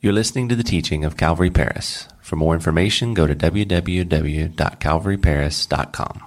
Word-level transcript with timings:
You're 0.00 0.12
listening 0.12 0.48
to 0.50 0.54
the 0.54 0.62
teaching 0.62 1.04
of 1.04 1.16
Calvary 1.16 1.50
Paris. 1.50 2.06
For 2.20 2.36
more 2.36 2.54
information, 2.54 3.14
go 3.14 3.26
to 3.26 3.34
www.calvaryparis.com. 3.34 6.22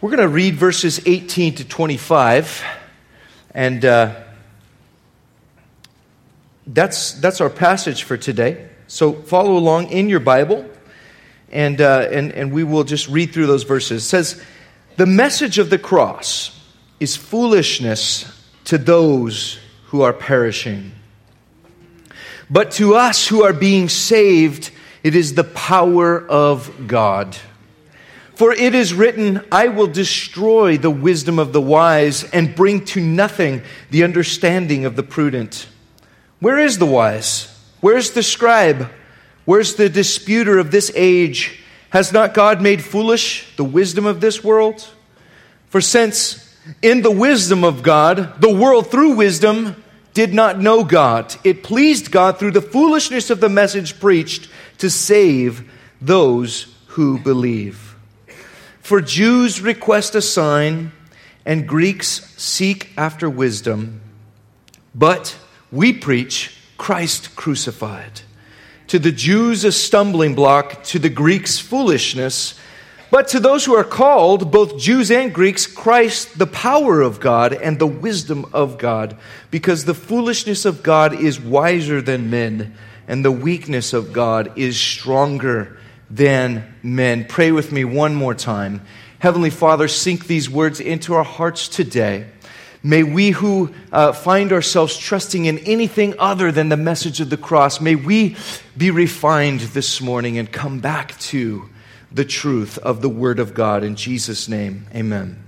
We're 0.00 0.08
going 0.08 0.22
to 0.22 0.28
read 0.28 0.54
verses 0.54 1.02
18 1.04 1.56
to 1.56 1.68
25, 1.68 2.64
and 3.54 3.84
uh, 3.84 4.14
that's, 6.66 7.12
that's 7.12 7.42
our 7.42 7.50
passage 7.50 8.04
for 8.04 8.16
today. 8.16 8.66
So 8.86 9.12
follow 9.12 9.58
along 9.58 9.90
in 9.90 10.08
your 10.08 10.20
Bible, 10.20 10.64
and, 11.50 11.82
uh, 11.82 12.08
and, 12.10 12.32
and 12.32 12.50
we 12.50 12.64
will 12.64 12.84
just 12.84 13.10
read 13.10 13.34
through 13.34 13.46
those 13.46 13.64
verses. 13.64 14.04
It 14.04 14.06
says, 14.06 14.42
The 14.96 15.04
message 15.04 15.58
of 15.58 15.68
the 15.68 15.78
cross 15.78 16.58
is 16.98 17.14
foolishness 17.14 18.24
to 18.64 18.78
those 18.78 19.58
who 19.88 20.00
are 20.00 20.14
perishing 20.14 20.92
but 22.52 22.72
to 22.72 22.94
us 22.94 23.26
who 23.26 23.42
are 23.42 23.54
being 23.54 23.88
saved, 23.88 24.70
it 25.02 25.14
is 25.14 25.34
the 25.34 25.44
power 25.44 26.20
of 26.28 26.86
God. 26.86 27.34
For 28.34 28.52
it 28.52 28.74
is 28.74 28.92
written, 28.92 29.42
I 29.50 29.68
will 29.68 29.86
destroy 29.86 30.76
the 30.76 30.90
wisdom 30.90 31.38
of 31.38 31.54
the 31.54 31.62
wise 31.62 32.24
and 32.24 32.54
bring 32.54 32.84
to 32.86 33.00
nothing 33.00 33.62
the 33.90 34.04
understanding 34.04 34.84
of 34.84 34.96
the 34.96 35.02
prudent. 35.02 35.66
Where 36.40 36.58
is 36.58 36.76
the 36.76 36.86
wise? 36.86 37.48
Where's 37.80 38.10
the 38.10 38.22
scribe? 38.22 38.90
Where's 39.46 39.76
the 39.76 39.88
disputer 39.88 40.58
of 40.58 40.70
this 40.70 40.92
age? 40.94 41.62
Has 41.90 42.12
not 42.12 42.34
God 42.34 42.60
made 42.60 42.82
foolish 42.82 43.54
the 43.56 43.64
wisdom 43.64 44.04
of 44.04 44.20
this 44.20 44.44
world? 44.44 44.86
For 45.68 45.80
since 45.80 46.54
in 46.82 47.00
the 47.00 47.10
wisdom 47.10 47.64
of 47.64 47.82
God, 47.82 48.40
the 48.40 48.54
world 48.54 48.90
through 48.90 49.14
wisdom 49.14 49.82
did 50.14 50.34
not 50.34 50.60
know 50.60 50.84
God. 50.84 51.34
It 51.44 51.62
pleased 51.62 52.10
God 52.10 52.38
through 52.38 52.50
the 52.52 52.60
foolishness 52.60 53.30
of 53.30 53.40
the 53.40 53.48
message 53.48 53.98
preached 53.98 54.48
to 54.78 54.90
save 54.90 55.70
those 56.00 56.74
who 56.88 57.18
believe. 57.18 57.96
For 58.80 59.00
Jews 59.00 59.60
request 59.60 60.14
a 60.14 60.22
sign, 60.22 60.92
and 61.46 61.66
Greeks 61.66 62.34
seek 62.36 62.90
after 62.96 63.28
wisdom, 63.28 64.00
but 64.94 65.36
we 65.70 65.92
preach 65.92 66.56
Christ 66.78 67.34
crucified. 67.36 68.22
To 68.88 68.98
the 68.98 69.12
Jews, 69.12 69.64
a 69.64 69.72
stumbling 69.72 70.34
block, 70.34 70.84
to 70.84 70.98
the 70.98 71.08
Greeks, 71.08 71.58
foolishness 71.58 72.58
but 73.12 73.28
to 73.28 73.40
those 73.40 73.66
who 73.66 73.74
are 73.74 73.84
called, 73.84 74.50
both 74.50 74.78
Jews 74.78 75.10
and 75.10 75.34
Greeks, 75.34 75.66
Christ, 75.66 76.38
the 76.38 76.46
power 76.46 77.02
of 77.02 77.20
God 77.20 77.52
and 77.52 77.78
the 77.78 77.86
wisdom 77.86 78.46
of 78.54 78.78
God, 78.78 79.18
because 79.50 79.84
the 79.84 79.92
foolishness 79.92 80.64
of 80.64 80.82
God 80.82 81.20
is 81.20 81.38
wiser 81.38 82.00
than 82.00 82.30
men, 82.30 82.74
and 83.06 83.22
the 83.22 83.30
weakness 83.30 83.92
of 83.92 84.14
God 84.14 84.56
is 84.56 84.80
stronger 84.80 85.78
than 86.08 86.74
men. 86.82 87.26
Pray 87.26 87.52
with 87.52 87.70
me 87.70 87.84
one 87.84 88.14
more 88.14 88.34
time. 88.34 88.80
Heavenly 89.18 89.50
Father, 89.50 89.88
sink 89.88 90.26
these 90.26 90.48
words 90.48 90.80
into 90.80 91.12
our 91.12 91.22
hearts 91.22 91.68
today. 91.68 92.28
May 92.82 93.02
we 93.02 93.32
who 93.32 93.74
uh, 93.92 94.12
find 94.12 94.54
ourselves 94.54 94.96
trusting 94.96 95.44
in 95.44 95.58
anything 95.58 96.14
other 96.18 96.50
than 96.50 96.70
the 96.70 96.78
message 96.78 97.20
of 97.20 97.28
the 97.28 97.36
cross, 97.36 97.78
may 97.78 97.94
we 97.94 98.36
be 98.74 98.90
refined 98.90 99.60
this 99.60 100.00
morning 100.00 100.38
and 100.38 100.50
come 100.50 100.80
back 100.80 101.18
to 101.18 101.68
the 102.14 102.24
truth 102.24 102.78
of 102.78 103.02
the 103.02 103.08
Word 103.08 103.38
of 103.38 103.54
God. 103.54 103.84
In 103.84 103.96
Jesus' 103.96 104.48
name, 104.48 104.86
amen. 104.94 105.42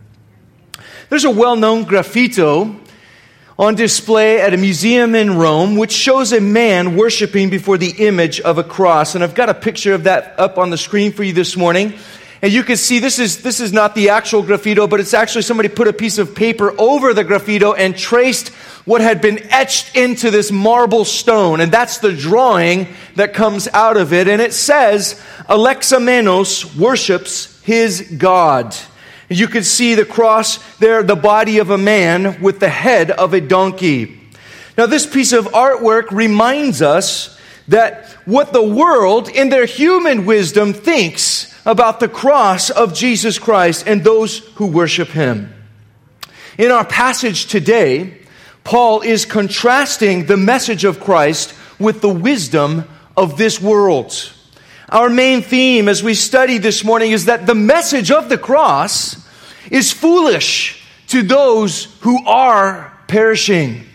There's 1.09 1.25
a 1.25 1.31
well 1.31 1.57
known 1.57 1.85
graffito 1.85 2.81
on 3.59 3.75
display 3.77 4.41
at 4.41 4.53
a 4.53 4.57
museum 4.57 5.15
in 5.15 5.37
Rome, 5.37 5.77
which 5.77 5.93
shows 5.93 6.33
a 6.33 6.41
man 6.41 6.97
worshiping 6.97 7.51
before 7.51 7.79
the 7.79 8.07
image 8.07 8.41
of 8.41 8.59
a 8.59 8.65
cross. 8.65 9.15
And 9.15 9.23
I've 9.23 9.35
got 9.35 9.49
a 9.49 9.55
picture 9.55 9.95
of 9.95 10.05
that 10.05 10.35
up 10.39 10.59
on 10.59 10.71
the 10.71 10.79
screen 10.79 11.13
for 11.13 11.23
you 11.23 11.33
this 11.33 11.57
morning. 11.57 11.95
And 12.45 12.53
you 12.53 12.63
can 12.63 12.77
see 12.77 12.99
this 12.99 13.19
is, 13.19 13.41
this 13.41 13.59
is 13.59 13.73
not 13.73 13.95
the 13.95 14.11
actual 14.11 14.43
graffito, 14.43 14.87
but 14.87 15.01
it's 15.01 15.15
actually 15.15 15.41
somebody 15.41 15.71
put 15.71 15.89
a 15.89 15.95
piece 15.95 16.19
of 16.19 16.35
paper 16.35 16.79
over 16.79 17.15
the 17.15 17.25
graffito 17.25 17.75
and 17.75 17.97
traced 17.97 18.51
what 18.85 19.01
had 19.01 19.23
been 19.23 19.39
etched 19.51 19.97
into 19.97 20.31
this 20.31 20.53
marble 20.53 21.07
stone. 21.07 21.63
And 21.63 21.73
that's 21.73 22.01
the 22.01 22.13
drawing 22.13 22.89
that 23.15 23.33
comes 23.33 23.67
out 23.69 23.97
of 23.97 24.13
it. 24.13 24.29
And 24.29 24.43
it 24.43 24.53
says, 24.53 25.19
Alexamenos 25.49 26.77
worships 26.77 27.63
his 27.63 28.15
God. 28.19 28.77
And 29.31 29.39
You 29.39 29.49
can 29.49 29.65
see 29.65 29.95
the 29.95 30.05
cross 30.05 30.59
there, 30.77 31.03
the 31.03 31.17
body 31.17 31.61
of 31.61 31.71
a 31.71 31.79
man 31.79 32.43
with 32.43 32.61
the 32.61 32.69
head 32.69 33.11
of 33.11 33.33
a 33.33 33.41
donkey. 33.41 34.21
Now, 34.77 34.85
this 34.85 35.07
piece 35.07 35.33
of 35.33 35.47
artwork 35.47 36.11
reminds 36.11 36.83
us 36.83 37.34
that 37.69 38.07
what 38.25 38.53
the 38.53 38.63
world, 38.63 39.29
in 39.29 39.49
their 39.49 39.67
human 39.67 40.27
wisdom, 40.27 40.73
thinks 40.73 41.53
about 41.67 42.01
the 42.01 42.09
cross 42.09 42.71
of 42.71 42.95
Jesus 42.95 43.39
Christ 43.39 43.87
and 43.87 44.05
those 44.05 44.39
who 44.57 44.67
worship 44.67 45.09
him. 45.09 45.53
In 46.59 46.71
our 46.71 46.85
passage 46.85 47.47
today, 47.47 48.19
Paul 48.65 49.01
is 49.01 49.25
contrasting 49.27 50.27
the 50.27 50.37
message 50.37 50.85
of 50.85 51.01
Christ 51.01 51.55
with 51.79 52.01
the 52.01 52.09
wisdom 52.09 52.85
of 53.17 53.37
this 53.37 53.61
world. 53.61 54.33
Our 54.89 55.09
main 55.09 55.43
theme 55.43 55.89
as 55.89 56.03
we 56.03 56.15
study 56.15 56.59
this 56.59 56.85
morning 56.85 57.13
is 57.13 57.25
that 57.25 57.47
the 57.47 57.55
message 57.55 58.11
of 58.11 58.29
the 58.29 58.39
cross 58.39 59.17
is 59.71 59.93
foolish 59.93 60.85
to 61.09 61.23
those 61.23 61.85
who 62.01 62.25
are 62.27 62.93
perishing. 63.09 63.87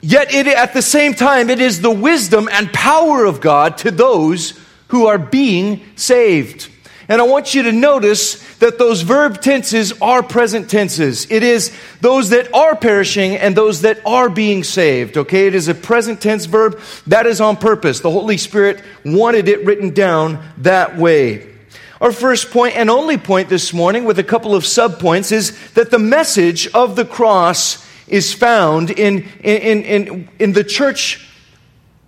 Yet 0.00 0.32
it, 0.32 0.46
at 0.46 0.74
the 0.74 0.82
same 0.82 1.14
time, 1.14 1.50
it 1.50 1.60
is 1.60 1.80
the 1.80 1.90
wisdom 1.90 2.48
and 2.52 2.72
power 2.72 3.24
of 3.24 3.40
God 3.40 3.78
to 3.78 3.90
those 3.90 4.58
who 4.88 5.06
are 5.06 5.18
being 5.18 5.82
saved. 5.96 6.70
And 7.08 7.20
I 7.20 7.24
want 7.24 7.54
you 7.54 7.62
to 7.64 7.72
notice 7.72 8.56
that 8.56 8.78
those 8.78 9.02
verb 9.02 9.40
tenses 9.40 9.92
are 10.00 10.22
present 10.22 10.68
tenses. 10.68 11.30
It 11.30 11.44
is 11.44 11.76
those 12.00 12.30
that 12.30 12.52
are 12.52 12.74
perishing 12.74 13.36
and 13.36 13.54
those 13.54 13.82
that 13.82 14.00
are 14.04 14.28
being 14.28 14.64
saved. 14.64 15.16
Okay? 15.16 15.46
It 15.46 15.54
is 15.54 15.68
a 15.68 15.74
present 15.74 16.20
tense 16.20 16.46
verb. 16.46 16.80
That 17.06 17.26
is 17.26 17.40
on 17.40 17.56
purpose. 17.56 18.00
The 18.00 18.10
Holy 18.10 18.36
Spirit 18.36 18.82
wanted 19.04 19.48
it 19.48 19.64
written 19.64 19.90
down 19.90 20.44
that 20.58 20.96
way. 20.96 21.52
Our 22.00 22.12
first 22.12 22.50
point 22.50 22.76
and 22.76 22.90
only 22.90 23.16
point 23.16 23.48
this 23.48 23.72
morning, 23.72 24.04
with 24.04 24.18
a 24.18 24.24
couple 24.24 24.54
of 24.54 24.64
subpoints, 24.64 25.32
is 25.32 25.72
that 25.72 25.90
the 25.90 25.98
message 25.98 26.68
of 26.74 26.96
the 26.96 27.06
cross 27.06 27.85
is 28.08 28.32
found 28.32 28.90
in, 28.90 29.24
in, 29.42 29.82
in, 29.82 30.28
in, 30.38 30.52
the 30.52 30.64
church 30.64 31.28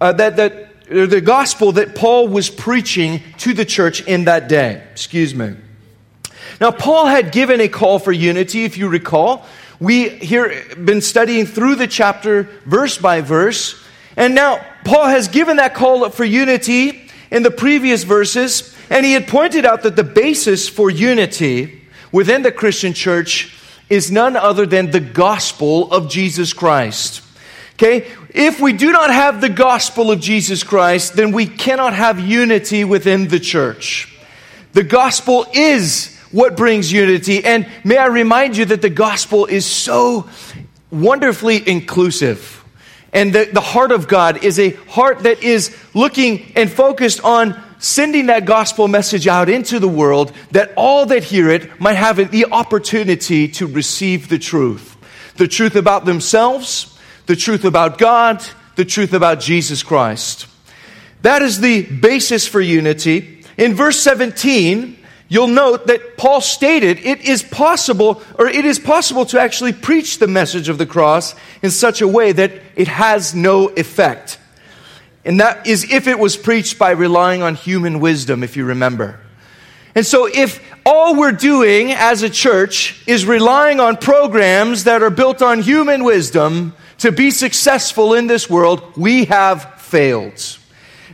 uh, 0.00 0.12
that, 0.12 0.36
that 0.36 0.68
the 0.88 1.20
gospel 1.20 1.72
that 1.72 1.94
Paul 1.94 2.28
was 2.28 2.48
preaching 2.48 3.22
to 3.38 3.52
the 3.52 3.64
church 3.64 4.02
in 4.02 4.24
that 4.24 4.48
day. 4.48 4.82
Excuse 4.92 5.34
me. 5.34 5.54
Now, 6.60 6.70
Paul 6.70 7.06
had 7.06 7.30
given 7.30 7.60
a 7.60 7.68
call 7.68 7.98
for 7.98 8.12
unity, 8.12 8.64
if 8.64 8.78
you 8.78 8.88
recall. 8.88 9.46
We 9.80 10.08
here 10.08 10.64
been 10.74 11.00
studying 11.00 11.46
through 11.46 11.76
the 11.76 11.86
chapter 11.86 12.44
verse 12.64 12.98
by 12.98 13.20
verse, 13.20 13.80
and 14.16 14.34
now 14.34 14.64
Paul 14.84 15.06
has 15.06 15.28
given 15.28 15.58
that 15.58 15.74
call 15.74 16.08
for 16.10 16.24
unity 16.24 17.08
in 17.30 17.44
the 17.44 17.50
previous 17.50 18.02
verses, 18.02 18.74
and 18.90 19.06
he 19.06 19.12
had 19.12 19.28
pointed 19.28 19.64
out 19.64 19.82
that 19.82 19.94
the 19.94 20.02
basis 20.02 20.68
for 20.68 20.90
unity 20.90 21.82
within 22.10 22.42
the 22.42 22.50
Christian 22.50 22.92
church 22.92 23.54
is 23.90 24.10
none 24.10 24.36
other 24.36 24.66
than 24.66 24.90
the 24.90 25.00
gospel 25.00 25.90
of 25.92 26.08
Jesus 26.08 26.52
Christ. 26.52 27.22
Okay? 27.74 28.10
If 28.30 28.60
we 28.60 28.72
do 28.72 28.92
not 28.92 29.10
have 29.10 29.40
the 29.40 29.48
gospel 29.48 30.10
of 30.10 30.20
Jesus 30.20 30.62
Christ, 30.62 31.14
then 31.14 31.32
we 31.32 31.46
cannot 31.46 31.94
have 31.94 32.20
unity 32.20 32.84
within 32.84 33.28
the 33.28 33.40
church. 33.40 34.14
The 34.72 34.82
gospel 34.82 35.46
is 35.52 36.16
what 36.30 36.56
brings 36.56 36.92
unity. 36.92 37.44
And 37.44 37.66
may 37.84 37.96
I 37.96 38.06
remind 38.06 38.56
you 38.56 38.64
that 38.66 38.82
the 38.82 38.90
gospel 38.90 39.46
is 39.46 39.64
so 39.64 40.28
wonderfully 40.90 41.66
inclusive. 41.66 42.64
And 43.12 43.34
the, 43.34 43.48
the 43.50 43.60
heart 43.60 43.92
of 43.92 44.08
God 44.08 44.44
is 44.44 44.58
a 44.58 44.70
heart 44.70 45.20
that 45.20 45.42
is 45.42 45.76
looking 45.94 46.52
and 46.54 46.70
focused 46.70 47.24
on 47.24 47.60
sending 47.78 48.26
that 48.26 48.44
gospel 48.44 48.88
message 48.88 49.26
out 49.26 49.48
into 49.48 49.78
the 49.78 49.88
world 49.88 50.32
that 50.50 50.72
all 50.76 51.06
that 51.06 51.24
hear 51.24 51.48
it 51.48 51.80
might 51.80 51.94
have 51.94 52.30
the 52.30 52.46
opportunity 52.46 53.48
to 53.48 53.66
receive 53.66 54.28
the 54.28 54.38
truth. 54.38 54.96
The 55.36 55.48
truth 55.48 55.76
about 55.76 56.04
themselves, 56.04 56.98
the 57.26 57.36
truth 57.36 57.64
about 57.64 57.98
God, 57.98 58.44
the 58.74 58.84
truth 58.84 59.12
about 59.12 59.40
Jesus 59.40 59.82
Christ. 59.82 60.46
That 61.22 61.42
is 61.42 61.60
the 61.60 61.82
basis 61.82 62.46
for 62.46 62.60
unity. 62.60 63.44
In 63.56 63.74
verse 63.74 63.98
17, 64.00 64.98
you'll 65.28 65.48
note 65.48 65.86
that 65.88 66.16
Paul 66.16 66.40
stated 66.40 66.98
it 66.98 67.20
is 67.20 67.42
possible, 67.42 68.22
or 68.38 68.46
it 68.48 68.64
is 68.64 68.78
possible 68.78 69.26
to 69.26 69.40
actually 69.40 69.72
preach 69.72 70.18
the 70.18 70.28
message 70.28 70.68
of 70.68 70.78
the 70.78 70.86
cross 70.86 71.34
in 71.62 71.70
such 71.70 72.00
a 72.00 72.08
way 72.08 72.32
that 72.32 72.52
it 72.76 72.88
has 72.88 73.34
no 73.34 73.68
effect. 73.68 74.38
And 75.28 75.40
that 75.40 75.66
is 75.66 75.92
if 75.92 76.06
it 76.06 76.18
was 76.18 76.38
preached 76.38 76.78
by 76.78 76.92
relying 76.92 77.42
on 77.42 77.54
human 77.54 78.00
wisdom, 78.00 78.42
if 78.42 78.56
you 78.56 78.64
remember. 78.64 79.20
And 79.94 80.06
so, 80.06 80.24
if 80.24 80.58
all 80.86 81.16
we're 81.16 81.32
doing 81.32 81.92
as 81.92 82.22
a 82.22 82.30
church 82.30 83.02
is 83.06 83.26
relying 83.26 83.78
on 83.78 83.98
programs 83.98 84.84
that 84.84 85.02
are 85.02 85.10
built 85.10 85.42
on 85.42 85.60
human 85.60 86.02
wisdom, 86.02 86.74
to 87.00 87.12
be 87.12 87.30
successful 87.30 88.14
in 88.14 88.26
this 88.26 88.48
world, 88.48 88.96
we 88.96 89.26
have 89.26 89.78
failed. 89.82 90.56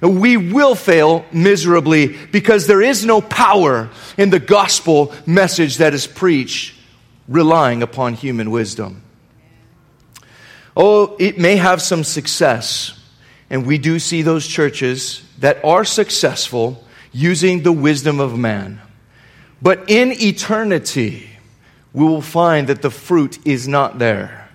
We 0.00 0.36
will 0.36 0.76
fail 0.76 1.24
miserably 1.32 2.16
because 2.28 2.68
there 2.68 2.82
is 2.82 3.04
no 3.04 3.20
power 3.20 3.90
in 4.16 4.30
the 4.30 4.38
gospel 4.38 5.12
message 5.26 5.78
that 5.78 5.92
is 5.92 6.06
preached 6.06 6.78
relying 7.26 7.82
upon 7.82 8.14
human 8.14 8.52
wisdom. 8.52 9.02
Oh, 10.76 11.16
it 11.18 11.36
may 11.36 11.56
have 11.56 11.82
some 11.82 12.04
success, 12.04 12.96
and 13.50 13.66
we 13.66 13.78
do 13.78 13.98
see 13.98 14.22
those 14.22 14.46
churches 14.46 15.22
that 15.38 15.64
are 15.64 15.84
successful 15.84 16.84
using 17.12 17.62
the 17.62 17.72
wisdom 17.72 18.20
of 18.20 18.38
man. 18.38 18.80
But 19.62 19.88
in 19.88 20.12
eternity, 20.12 21.28
we 21.92 22.04
will 22.04 22.22
find 22.22 22.66
that 22.66 22.82
the 22.82 22.90
fruit 22.90 23.38
is 23.46 23.68
not 23.68 23.98
there. 23.98 24.50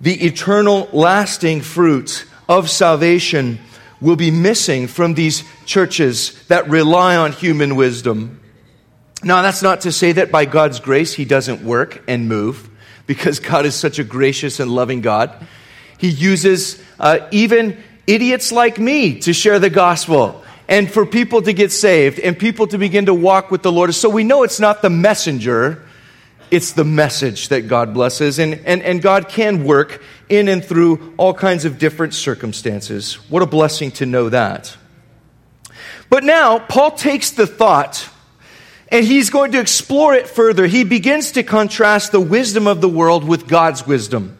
The 0.00 0.24
eternal, 0.24 0.88
lasting 0.92 1.60
fruit 1.60 2.24
of 2.48 2.70
salvation 2.70 3.58
will 4.00 4.16
be 4.16 4.30
missing 4.30 4.86
from 4.86 5.14
these 5.14 5.44
churches 5.66 6.42
that 6.46 6.68
rely 6.70 7.16
on 7.16 7.32
human 7.32 7.76
wisdom. 7.76 8.40
Now, 9.22 9.42
that's 9.42 9.62
not 9.62 9.82
to 9.82 9.92
say 9.92 10.12
that 10.12 10.32
by 10.32 10.46
God's 10.46 10.80
grace 10.80 11.12
He 11.12 11.26
doesn't 11.26 11.62
work 11.62 12.02
and 12.08 12.28
move, 12.28 12.70
because 13.06 13.38
God 13.40 13.66
is 13.66 13.74
such 13.74 13.98
a 13.98 14.04
gracious 14.04 14.58
and 14.58 14.70
loving 14.70 15.02
God. 15.02 15.46
He 15.98 16.08
uses 16.08 16.82
uh, 16.98 17.28
even 17.30 17.76
idiots 18.06 18.52
like 18.52 18.78
me 18.78 19.20
to 19.20 19.32
share 19.32 19.58
the 19.58 19.70
gospel 19.70 20.44
and 20.68 20.90
for 20.90 21.04
people 21.04 21.42
to 21.42 21.52
get 21.52 21.72
saved 21.72 22.18
and 22.18 22.38
people 22.38 22.66
to 22.68 22.78
begin 22.78 23.06
to 23.06 23.14
walk 23.14 23.50
with 23.50 23.62
the 23.62 23.72
Lord. 23.72 23.94
So 23.94 24.08
we 24.08 24.24
know 24.24 24.42
it's 24.42 24.60
not 24.60 24.82
the 24.82 24.90
messenger 24.90 25.82
it's 26.50 26.72
the 26.72 26.84
message 26.84 27.48
that 27.48 27.68
God 27.68 27.94
blesses. 27.94 28.38
And, 28.38 28.54
and, 28.66 28.82
and 28.82 29.00
God 29.00 29.28
can 29.28 29.64
work 29.64 30.02
in 30.28 30.48
and 30.48 30.64
through 30.64 31.14
all 31.16 31.32
kinds 31.32 31.64
of 31.64 31.78
different 31.78 32.14
circumstances. 32.14 33.14
What 33.30 33.42
a 33.42 33.46
blessing 33.46 33.92
to 33.92 34.06
know 34.06 34.28
that. 34.28 34.76
But 36.08 36.24
now, 36.24 36.58
Paul 36.58 36.92
takes 36.92 37.30
the 37.30 37.46
thought 37.46 38.08
and 38.88 39.04
he's 39.04 39.30
going 39.30 39.52
to 39.52 39.60
explore 39.60 40.14
it 40.14 40.28
further. 40.28 40.66
He 40.66 40.82
begins 40.82 41.32
to 41.32 41.44
contrast 41.44 42.10
the 42.10 42.20
wisdom 42.20 42.66
of 42.66 42.80
the 42.80 42.88
world 42.88 43.22
with 43.22 43.46
God's 43.46 43.86
wisdom 43.86 44.36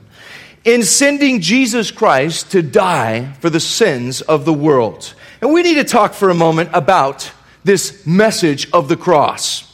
in 0.64 0.82
sending 0.82 1.40
Jesus 1.40 1.90
Christ 1.90 2.52
to 2.52 2.62
die 2.62 3.32
for 3.40 3.50
the 3.50 3.60
sins 3.60 4.20
of 4.20 4.44
the 4.44 4.52
world. 4.52 5.14
And 5.40 5.52
we 5.52 5.62
need 5.62 5.74
to 5.74 5.84
talk 5.84 6.12
for 6.12 6.28
a 6.28 6.34
moment 6.34 6.70
about 6.72 7.30
this 7.64 8.06
message 8.06 8.70
of 8.72 8.88
the 8.88 8.96
cross. 8.96 9.66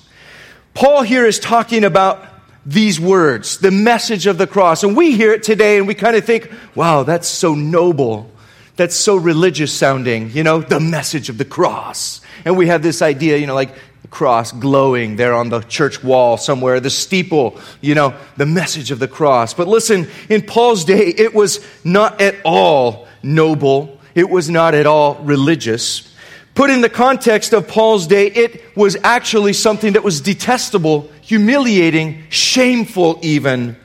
Paul 0.74 1.02
here 1.02 1.26
is 1.26 1.38
talking 1.38 1.84
about 1.84 2.24
these 2.64 3.00
words, 3.00 3.58
the 3.58 3.70
message 3.70 4.26
of 4.26 4.38
the 4.38 4.46
cross. 4.46 4.82
And 4.82 4.96
we 4.96 5.12
hear 5.12 5.32
it 5.32 5.42
today 5.42 5.78
and 5.78 5.86
we 5.86 5.94
kind 5.94 6.16
of 6.16 6.24
think, 6.24 6.50
wow, 6.74 7.04
that's 7.04 7.28
so 7.28 7.54
noble. 7.54 8.30
That's 8.76 8.94
so 8.94 9.16
religious 9.16 9.72
sounding, 9.72 10.30
you 10.32 10.42
know, 10.42 10.60
the 10.60 10.80
message 10.80 11.30
of 11.30 11.38
the 11.38 11.44
cross. 11.46 12.20
And 12.44 12.58
we 12.58 12.66
have 12.66 12.82
this 12.82 13.00
idea, 13.00 13.38
you 13.38 13.46
know, 13.46 13.54
like 13.54 13.70
cross 14.10 14.52
glowing 14.52 15.16
there 15.16 15.34
on 15.34 15.48
the 15.48 15.60
church 15.60 16.02
wall 16.02 16.36
somewhere, 16.36 16.80
the 16.80 16.90
steeple, 16.90 17.58
you 17.80 17.94
know, 17.94 18.14
the 18.36 18.46
message 18.46 18.90
of 18.90 18.98
the 18.98 19.08
cross. 19.08 19.54
But 19.54 19.68
listen, 19.68 20.08
in 20.28 20.42
Paul's 20.42 20.84
day, 20.84 21.08
it 21.08 21.34
was 21.34 21.64
not 21.84 22.20
at 22.20 22.36
all 22.44 23.08
noble, 23.22 24.00
it 24.14 24.28
was 24.28 24.48
not 24.48 24.74
at 24.74 24.86
all 24.86 25.16
religious. 25.16 26.12
Put 26.54 26.70
in 26.70 26.80
the 26.80 26.88
context 26.88 27.52
of 27.52 27.68
Paul's 27.68 28.06
day, 28.06 28.28
it 28.28 28.76
was 28.76 28.96
actually 29.04 29.52
something 29.52 29.92
that 29.92 30.02
was 30.02 30.22
detestable, 30.22 31.10
humiliating, 31.20 32.24
shameful, 32.30 33.18
even. 33.22 33.76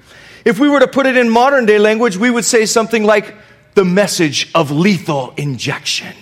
If 0.46 0.58
we 0.58 0.70
were 0.70 0.80
to 0.80 0.88
put 0.88 1.06
it 1.06 1.18
in 1.18 1.30
modern 1.30 1.66
day 1.66 1.80
language, 1.80 2.16
we 2.16 2.30
would 2.30 2.46
say 2.46 2.66
something 2.66 3.04
like 3.04 3.36
the 3.74 3.84
message 3.84 4.50
of 4.56 4.72
lethal 4.72 5.34
injection. 5.38 6.16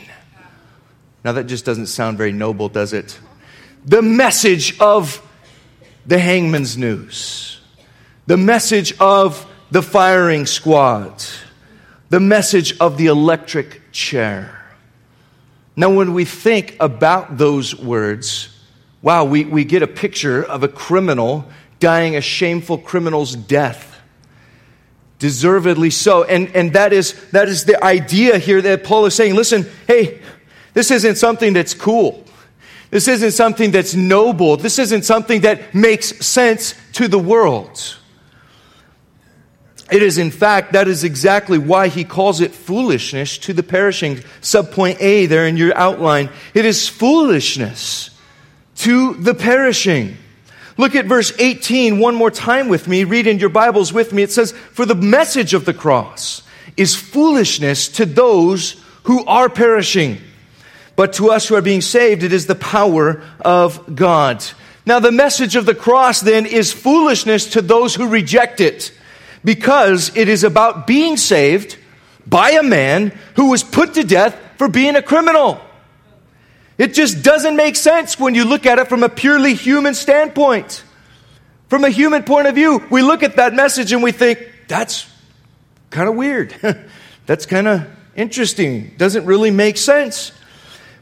Now, 1.23 1.33
that 1.33 1.45
just 1.45 1.65
doesn't 1.65 1.87
sound 1.87 2.17
very 2.17 2.31
noble, 2.31 2.69
does 2.69 2.93
it? 2.93 3.19
The 3.85 4.01
message 4.01 4.79
of 4.79 5.25
the 6.05 6.19
hangman's 6.19 6.77
noose, 6.77 7.61
the 8.27 8.37
message 8.37 8.97
of 8.99 9.45
the 9.71 9.81
firing 9.81 10.45
squad, 10.45 11.23
the 12.09 12.19
message 12.19 12.77
of 12.79 12.97
the 12.97 13.07
electric 13.07 13.91
chair. 13.91 14.55
Now, 15.75 15.91
when 15.91 16.13
we 16.13 16.25
think 16.25 16.75
about 16.79 17.37
those 17.37 17.75
words, 17.75 18.49
wow, 19.01 19.23
we, 19.23 19.45
we 19.45 19.63
get 19.63 19.81
a 19.81 19.87
picture 19.87 20.43
of 20.43 20.63
a 20.63 20.67
criminal 20.67 21.45
dying 21.79 22.15
a 22.15 22.21
shameful 22.21 22.77
criminal's 22.77 23.35
death. 23.35 24.01
Deservedly 25.19 25.89
so. 25.89 26.23
And, 26.23 26.53
and 26.55 26.73
that, 26.73 26.93
is, 26.93 27.13
that 27.31 27.47
is 27.47 27.65
the 27.65 27.81
idea 27.83 28.37
here 28.37 28.61
that 28.61 28.83
Paul 28.83 29.05
is 29.05 29.15
saying 29.15 29.35
listen, 29.35 29.65
hey, 29.87 30.21
this 30.73 30.91
isn't 30.91 31.15
something 31.15 31.53
that's 31.53 31.73
cool. 31.73 32.25
This 32.91 33.07
isn't 33.07 33.31
something 33.31 33.71
that's 33.71 33.93
noble. 33.93 34.57
This 34.57 34.79
isn't 34.79 35.03
something 35.03 35.41
that 35.41 35.75
makes 35.75 36.25
sense 36.25 36.73
to 36.93 37.07
the 37.07 37.19
world. 37.19 37.97
It 39.91 40.03
is, 40.03 40.17
in 40.17 40.29
fact, 40.31 40.73
that 40.73 40.87
is 40.87 41.03
exactly 41.03 41.57
why 41.57 41.87
he 41.87 42.03
calls 42.03 42.41
it 42.41 42.53
foolishness 42.53 43.37
to 43.39 43.53
the 43.53 43.63
perishing. 43.63 44.17
Subpoint 44.41 45.01
A 45.01 45.25
there 45.25 45.47
in 45.47 45.57
your 45.57 45.75
outline. 45.75 46.29
It 46.53 46.65
is 46.65 46.87
foolishness 46.87 48.11
to 48.77 49.15
the 49.15 49.33
perishing. 49.33 50.17
Look 50.77 50.95
at 50.95 51.05
verse 51.05 51.33
18 51.37 51.99
one 51.99 52.15
more 52.15 52.31
time 52.31 52.69
with 52.69 52.87
me. 52.87 53.03
Read 53.03 53.27
in 53.27 53.39
your 53.39 53.49
Bibles 53.49 53.91
with 53.91 54.13
me. 54.13 54.23
It 54.23 54.31
says, 54.31 54.51
For 54.51 54.85
the 54.85 54.95
message 54.95 55.53
of 55.53 55.65
the 55.65 55.73
cross 55.73 56.43
is 56.77 56.95
foolishness 56.95 57.89
to 57.89 58.05
those 58.05 58.81
who 59.03 59.25
are 59.25 59.49
perishing. 59.49 60.21
But 60.99 61.13
to 61.13 61.29
us 61.31 61.47
who 61.47 61.55
are 61.55 61.61
being 61.61 61.79
saved, 61.79 62.23
it 62.23 62.33
is 62.33 62.45
the 62.45 62.55
power 62.55 63.23
of 63.39 63.95
God. 63.95 64.43
Now, 64.85 64.99
the 64.99 65.13
message 65.13 65.55
of 65.55 65.65
the 65.65 65.73
cross 65.73 66.19
then 66.19 66.45
is 66.45 66.73
foolishness 66.73 67.51
to 67.51 67.61
those 67.61 67.95
who 67.95 68.09
reject 68.09 68.59
it 68.59 68.91
because 69.41 70.13
it 70.17 70.27
is 70.27 70.43
about 70.43 70.87
being 70.87 71.15
saved 71.15 71.77
by 72.27 72.51
a 72.51 72.63
man 72.63 73.17
who 73.37 73.49
was 73.49 73.63
put 73.63 73.93
to 73.93 74.03
death 74.03 74.37
for 74.57 74.67
being 74.67 74.97
a 74.97 75.01
criminal. 75.01 75.61
It 76.77 76.93
just 76.93 77.23
doesn't 77.23 77.55
make 77.55 77.77
sense 77.77 78.19
when 78.19 78.35
you 78.35 78.43
look 78.43 78.65
at 78.65 78.77
it 78.77 78.89
from 78.89 79.01
a 79.01 79.07
purely 79.07 79.53
human 79.53 79.93
standpoint. 79.93 80.83
From 81.69 81.85
a 81.85 81.89
human 81.89 82.23
point 82.23 82.47
of 82.47 82.55
view, 82.55 82.85
we 82.91 83.03
look 83.03 83.23
at 83.23 83.37
that 83.37 83.53
message 83.53 83.93
and 83.93 84.03
we 84.03 84.11
think, 84.11 84.45
that's 84.67 85.09
kind 85.91 86.09
of 86.09 86.15
weird. 86.15 86.53
that's 87.25 87.45
kind 87.45 87.69
of 87.69 87.87
interesting. 88.17 88.95
Doesn't 88.97 89.23
really 89.23 89.49
make 89.49 89.77
sense. 89.77 90.33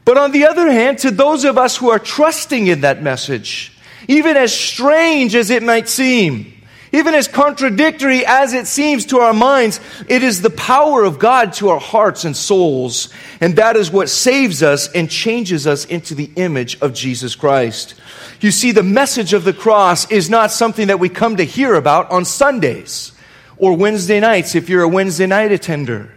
But 0.07 0.17
on 0.17 0.31
the 0.31 0.45
other 0.47 0.71
hand, 0.71 0.99
to 0.99 1.11
those 1.11 1.43
of 1.43 1.57
us 1.57 1.75
who 1.75 1.89
are 1.89 1.99
trusting 1.99 2.67
in 2.67 2.79
that 2.79 3.03
message, 3.03 3.73
even 4.07 4.37
as 4.37 4.57
strange 4.57 5.35
as 5.35 5.49
it 5.49 5.61
might 5.61 5.89
seem, 5.89 6.53
even 6.93 7.13
as 7.13 7.27
contradictory 7.27 8.25
as 8.25 8.53
it 8.53 8.67
seems 8.67 9.07
to 9.07 9.19
our 9.19 9.33
minds, 9.33 9.81
it 10.07 10.23
is 10.23 10.41
the 10.41 10.49
power 10.49 11.03
of 11.03 11.19
God 11.19 11.51
to 11.55 11.67
our 11.67 11.79
hearts 11.81 12.23
and 12.23 12.37
souls. 12.37 13.09
And 13.41 13.57
that 13.57 13.75
is 13.75 13.91
what 13.91 14.07
saves 14.07 14.63
us 14.63 14.89
and 14.93 15.11
changes 15.11 15.67
us 15.67 15.83
into 15.83 16.15
the 16.15 16.31
image 16.37 16.79
of 16.79 16.93
Jesus 16.93 17.35
Christ. 17.35 17.95
You 18.39 18.51
see, 18.51 18.71
the 18.71 18.83
message 18.83 19.33
of 19.33 19.43
the 19.43 19.51
cross 19.51 20.09
is 20.09 20.29
not 20.29 20.51
something 20.51 20.87
that 20.87 21.01
we 21.01 21.09
come 21.09 21.35
to 21.35 21.43
hear 21.43 21.75
about 21.75 22.11
on 22.11 22.23
Sundays 22.23 23.11
or 23.57 23.75
Wednesday 23.75 24.21
nights 24.21 24.55
if 24.55 24.69
you're 24.69 24.83
a 24.83 24.87
Wednesday 24.87 25.27
night 25.27 25.51
attender. 25.51 26.13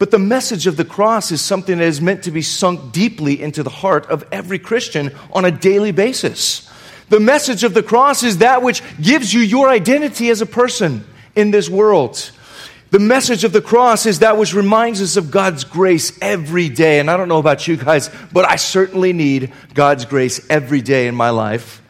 But 0.00 0.10
the 0.10 0.18
message 0.18 0.66
of 0.66 0.78
the 0.78 0.84
cross 0.86 1.30
is 1.30 1.42
something 1.42 1.76
that 1.76 1.84
is 1.84 2.00
meant 2.00 2.24
to 2.24 2.30
be 2.30 2.40
sunk 2.40 2.90
deeply 2.90 3.42
into 3.42 3.62
the 3.62 3.68
heart 3.68 4.06
of 4.06 4.24
every 4.32 4.58
Christian 4.58 5.14
on 5.30 5.44
a 5.44 5.50
daily 5.50 5.92
basis. 5.92 6.66
The 7.10 7.20
message 7.20 7.64
of 7.64 7.74
the 7.74 7.82
cross 7.82 8.22
is 8.22 8.38
that 8.38 8.62
which 8.62 8.82
gives 8.98 9.34
you 9.34 9.42
your 9.42 9.68
identity 9.68 10.30
as 10.30 10.40
a 10.40 10.46
person 10.46 11.04
in 11.36 11.50
this 11.50 11.68
world. 11.68 12.30
The 12.92 12.98
message 12.98 13.44
of 13.44 13.52
the 13.52 13.60
cross 13.60 14.06
is 14.06 14.20
that 14.20 14.38
which 14.38 14.54
reminds 14.54 15.02
us 15.02 15.18
of 15.18 15.30
God's 15.30 15.64
grace 15.64 16.18
every 16.22 16.70
day. 16.70 16.98
And 16.98 17.10
I 17.10 17.18
don't 17.18 17.28
know 17.28 17.38
about 17.38 17.68
you 17.68 17.76
guys, 17.76 18.08
but 18.32 18.48
I 18.48 18.56
certainly 18.56 19.12
need 19.12 19.52
God's 19.74 20.06
grace 20.06 20.48
every 20.48 20.80
day 20.80 21.08
in 21.08 21.14
my 21.14 21.28
life. 21.28 21.82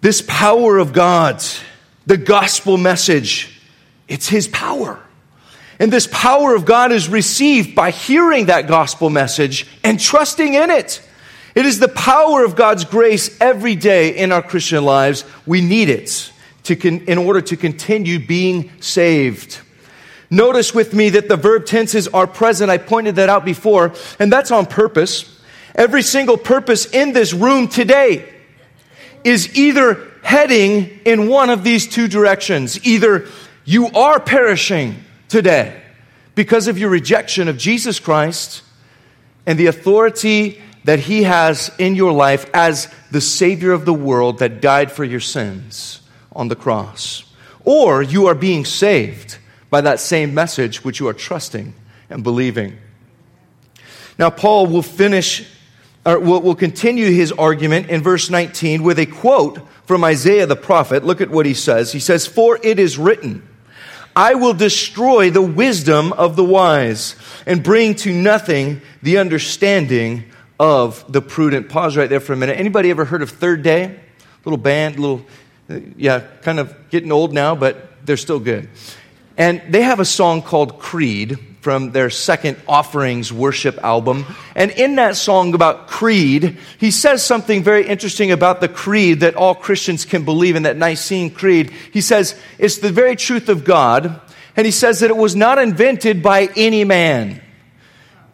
This 0.00 0.24
power 0.26 0.78
of 0.78 0.92
God, 0.92 1.40
the 2.04 2.16
gospel 2.16 2.78
message, 2.78 3.62
it's 4.08 4.28
His 4.28 4.48
power. 4.48 5.03
And 5.84 5.92
this 5.92 6.08
power 6.10 6.54
of 6.54 6.64
God 6.64 6.92
is 6.92 7.10
received 7.10 7.74
by 7.74 7.90
hearing 7.90 8.46
that 8.46 8.68
gospel 8.68 9.10
message 9.10 9.66
and 9.84 10.00
trusting 10.00 10.54
in 10.54 10.70
it. 10.70 11.06
It 11.54 11.66
is 11.66 11.78
the 11.78 11.88
power 11.88 12.42
of 12.42 12.56
God's 12.56 12.86
grace 12.86 13.38
every 13.38 13.74
day 13.74 14.16
in 14.16 14.32
our 14.32 14.40
Christian 14.40 14.82
lives. 14.82 15.26
We 15.44 15.60
need 15.60 15.90
it 15.90 16.32
to 16.62 16.74
con- 16.74 17.04
in 17.06 17.18
order 17.18 17.42
to 17.42 17.56
continue 17.58 18.18
being 18.18 18.70
saved. 18.80 19.60
Notice 20.30 20.74
with 20.74 20.94
me 20.94 21.10
that 21.10 21.28
the 21.28 21.36
verb 21.36 21.66
tenses 21.66 22.08
are 22.08 22.26
present. 22.26 22.70
I 22.70 22.78
pointed 22.78 23.16
that 23.16 23.28
out 23.28 23.44
before, 23.44 23.92
and 24.18 24.32
that's 24.32 24.50
on 24.50 24.64
purpose. 24.64 25.38
Every 25.74 26.00
single 26.00 26.38
purpose 26.38 26.86
in 26.86 27.12
this 27.12 27.34
room 27.34 27.68
today 27.68 28.26
is 29.22 29.54
either 29.54 30.10
heading 30.22 31.00
in 31.04 31.28
one 31.28 31.50
of 31.50 31.62
these 31.62 31.86
two 31.86 32.08
directions. 32.08 32.82
Either 32.86 33.28
you 33.66 33.88
are 33.88 34.18
perishing 34.18 35.03
today 35.34 35.82
because 36.36 36.68
of 36.68 36.78
your 36.78 36.88
rejection 36.88 37.48
of 37.48 37.58
Jesus 37.58 37.98
Christ 37.98 38.62
and 39.46 39.58
the 39.58 39.66
authority 39.66 40.62
that 40.84 41.00
He 41.00 41.24
has 41.24 41.72
in 41.76 41.96
your 41.96 42.12
life 42.12 42.48
as 42.54 42.88
the 43.10 43.20
Savior 43.20 43.72
of 43.72 43.84
the 43.84 43.92
world 43.92 44.38
that 44.38 44.60
died 44.60 44.92
for 44.92 45.02
your 45.02 45.18
sins 45.18 46.02
on 46.36 46.46
the 46.46 46.54
cross. 46.54 47.24
Or 47.64 48.00
you 48.00 48.26
are 48.26 48.36
being 48.36 48.64
saved 48.64 49.38
by 49.70 49.80
that 49.80 49.98
same 49.98 50.34
message 50.34 50.84
which 50.84 51.00
you 51.00 51.08
are 51.08 51.12
trusting 51.12 51.74
and 52.08 52.22
believing. 52.22 52.78
Now, 54.16 54.30
Paul 54.30 54.68
will 54.68 54.82
finish, 54.82 55.50
or 56.06 56.20
will, 56.20 56.54
continue 56.54 57.10
his 57.10 57.32
argument 57.32 57.88
in 57.90 58.04
verse 58.04 58.30
19 58.30 58.84
with 58.84 59.00
a 59.00 59.06
quote 59.06 59.58
from 59.84 60.04
Isaiah 60.04 60.46
the 60.46 60.54
prophet. 60.54 61.04
Look 61.04 61.20
at 61.20 61.28
what 61.28 61.44
he 61.44 61.54
says. 61.54 61.90
He 61.90 61.98
says, 61.98 62.24
For 62.24 62.60
it 62.62 62.78
is 62.78 62.96
written, 62.98 63.48
I 64.16 64.34
will 64.34 64.54
destroy 64.54 65.30
the 65.30 65.42
wisdom 65.42 66.12
of 66.12 66.36
the 66.36 66.44
wise 66.44 67.16
and 67.46 67.62
bring 67.62 67.94
to 67.96 68.12
nothing 68.12 68.80
the 69.02 69.18
understanding 69.18 70.24
of 70.58 71.04
the 71.12 71.20
prudent. 71.20 71.68
Pause 71.68 71.96
right 71.96 72.08
there 72.08 72.20
for 72.20 72.32
a 72.32 72.36
minute. 72.36 72.58
Anybody 72.58 72.90
ever 72.90 73.04
heard 73.04 73.22
of 73.22 73.30
Third 73.30 73.62
Day? 73.62 73.98
Little 74.44 74.58
band, 74.58 74.98
little, 74.98 75.24
yeah, 75.96 76.20
kind 76.42 76.60
of 76.60 76.74
getting 76.90 77.10
old 77.10 77.32
now, 77.32 77.54
but 77.54 78.06
they're 78.06 78.16
still 78.16 78.38
good. 78.38 78.68
And 79.36 79.62
they 79.68 79.82
have 79.82 79.98
a 79.98 80.04
song 80.04 80.42
called 80.42 80.78
Creed 80.78 81.38
from 81.64 81.92
their 81.92 82.10
second 82.10 82.58
offerings 82.68 83.32
worship 83.32 83.82
album. 83.82 84.26
And 84.54 84.70
in 84.70 84.96
that 84.96 85.16
song 85.16 85.54
about 85.54 85.86
creed, 85.86 86.58
he 86.76 86.90
says 86.90 87.24
something 87.24 87.62
very 87.62 87.86
interesting 87.86 88.32
about 88.32 88.60
the 88.60 88.68
creed 88.68 89.20
that 89.20 89.34
all 89.34 89.54
Christians 89.54 90.04
can 90.04 90.26
believe 90.26 90.56
in, 90.56 90.64
that 90.64 90.76
Nicene 90.76 91.30
Creed. 91.30 91.70
He 91.90 92.02
says 92.02 92.38
it's 92.58 92.78
the 92.78 92.92
very 92.92 93.16
truth 93.16 93.48
of 93.48 93.64
God. 93.64 94.20
And 94.56 94.66
he 94.66 94.70
says 94.70 95.00
that 95.00 95.08
it 95.08 95.16
was 95.16 95.34
not 95.34 95.58
invented 95.58 96.22
by 96.22 96.50
any 96.54 96.84
man. 96.84 97.40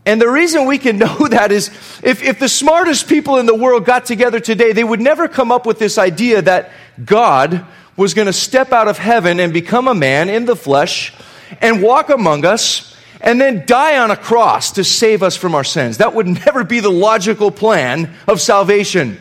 And 0.04 0.20
the 0.20 0.28
reason 0.28 0.66
we 0.66 0.78
can 0.78 0.99
know 0.99 1.28
that 1.28 1.52
is 1.52 1.68
if, 2.02 2.25
if 2.25 2.40
the 2.40 2.49
smartest 2.49 3.08
people 3.08 3.38
in 3.38 3.46
the 3.46 3.54
world 3.54 3.84
got 3.84 4.06
together 4.06 4.40
today, 4.40 4.72
they 4.72 4.82
would 4.82 5.00
never 5.00 5.28
come 5.28 5.52
up 5.52 5.66
with 5.66 5.78
this 5.78 5.99
idea 5.99 6.42
that 6.42 6.72
God 7.04 7.64
was 7.96 8.12
going 8.12 8.26
to 8.26 8.32
step 8.32 8.72
out 8.72 8.88
of 8.88 8.99
heaven 8.99 9.38
and 9.38 9.52
become 9.52 9.87
a 9.87 9.94
man 9.94 10.28
in 10.28 10.46
the 10.46 10.56
flesh 10.56 11.14
and 11.60 11.80
walk 11.80 12.10
among 12.10 12.44
us 12.44 12.89
and 13.21 13.41
then 13.41 13.65
die 13.67 13.99
on 13.99 14.11
a 14.11 14.17
cross 14.17 14.73
to 14.73 14.85
save 14.85 15.23
us 15.23 15.37
from 15.37 15.55
our 15.55 15.65
sins. 15.65 15.99
That 15.99 16.15
would 16.15 16.27
never 16.47 16.65
be 16.65 16.81
the 16.81 16.91
logical 16.91 17.50
plan 17.50 18.15
of 18.27 18.41
salvation. 18.41 19.19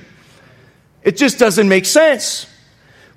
It 1.04 1.18
just 1.18 1.40
doesn't 1.40 1.68
make 1.68 1.86
sense. 1.86 2.48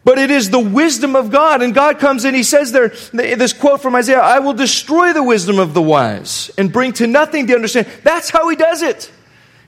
But 0.05 0.19
it 0.19 0.33
is 0.33 0.51
the 0.51 0.59
wisdom 0.59 1.15
of 1.15 1.31
God. 1.31 1.62
And 1.62 1.75
God 1.75 1.99
comes 1.99 2.25
in, 2.25 2.35
He 2.35 2.43
says 2.43 2.73
there, 2.73 2.89
this 3.12 3.53
quote 3.53 3.81
from 3.81 3.95
Isaiah, 3.95 4.19
I 4.19 4.41
will 4.41 4.53
destroy 4.53 5.12
the 5.12 5.23
wisdom 5.23 5.59
of 5.59 5.75
the 5.75 5.83
wise 5.83 6.51
and 6.59 6.73
bring 6.73 6.93
to 6.95 7.07
nothing 7.07 7.47
the 7.47 7.55
understanding. 7.55 7.93
That's 8.03 8.31
how 8.31 8.49
He 8.49 8.57
does 8.57 8.83
it. 8.83 9.11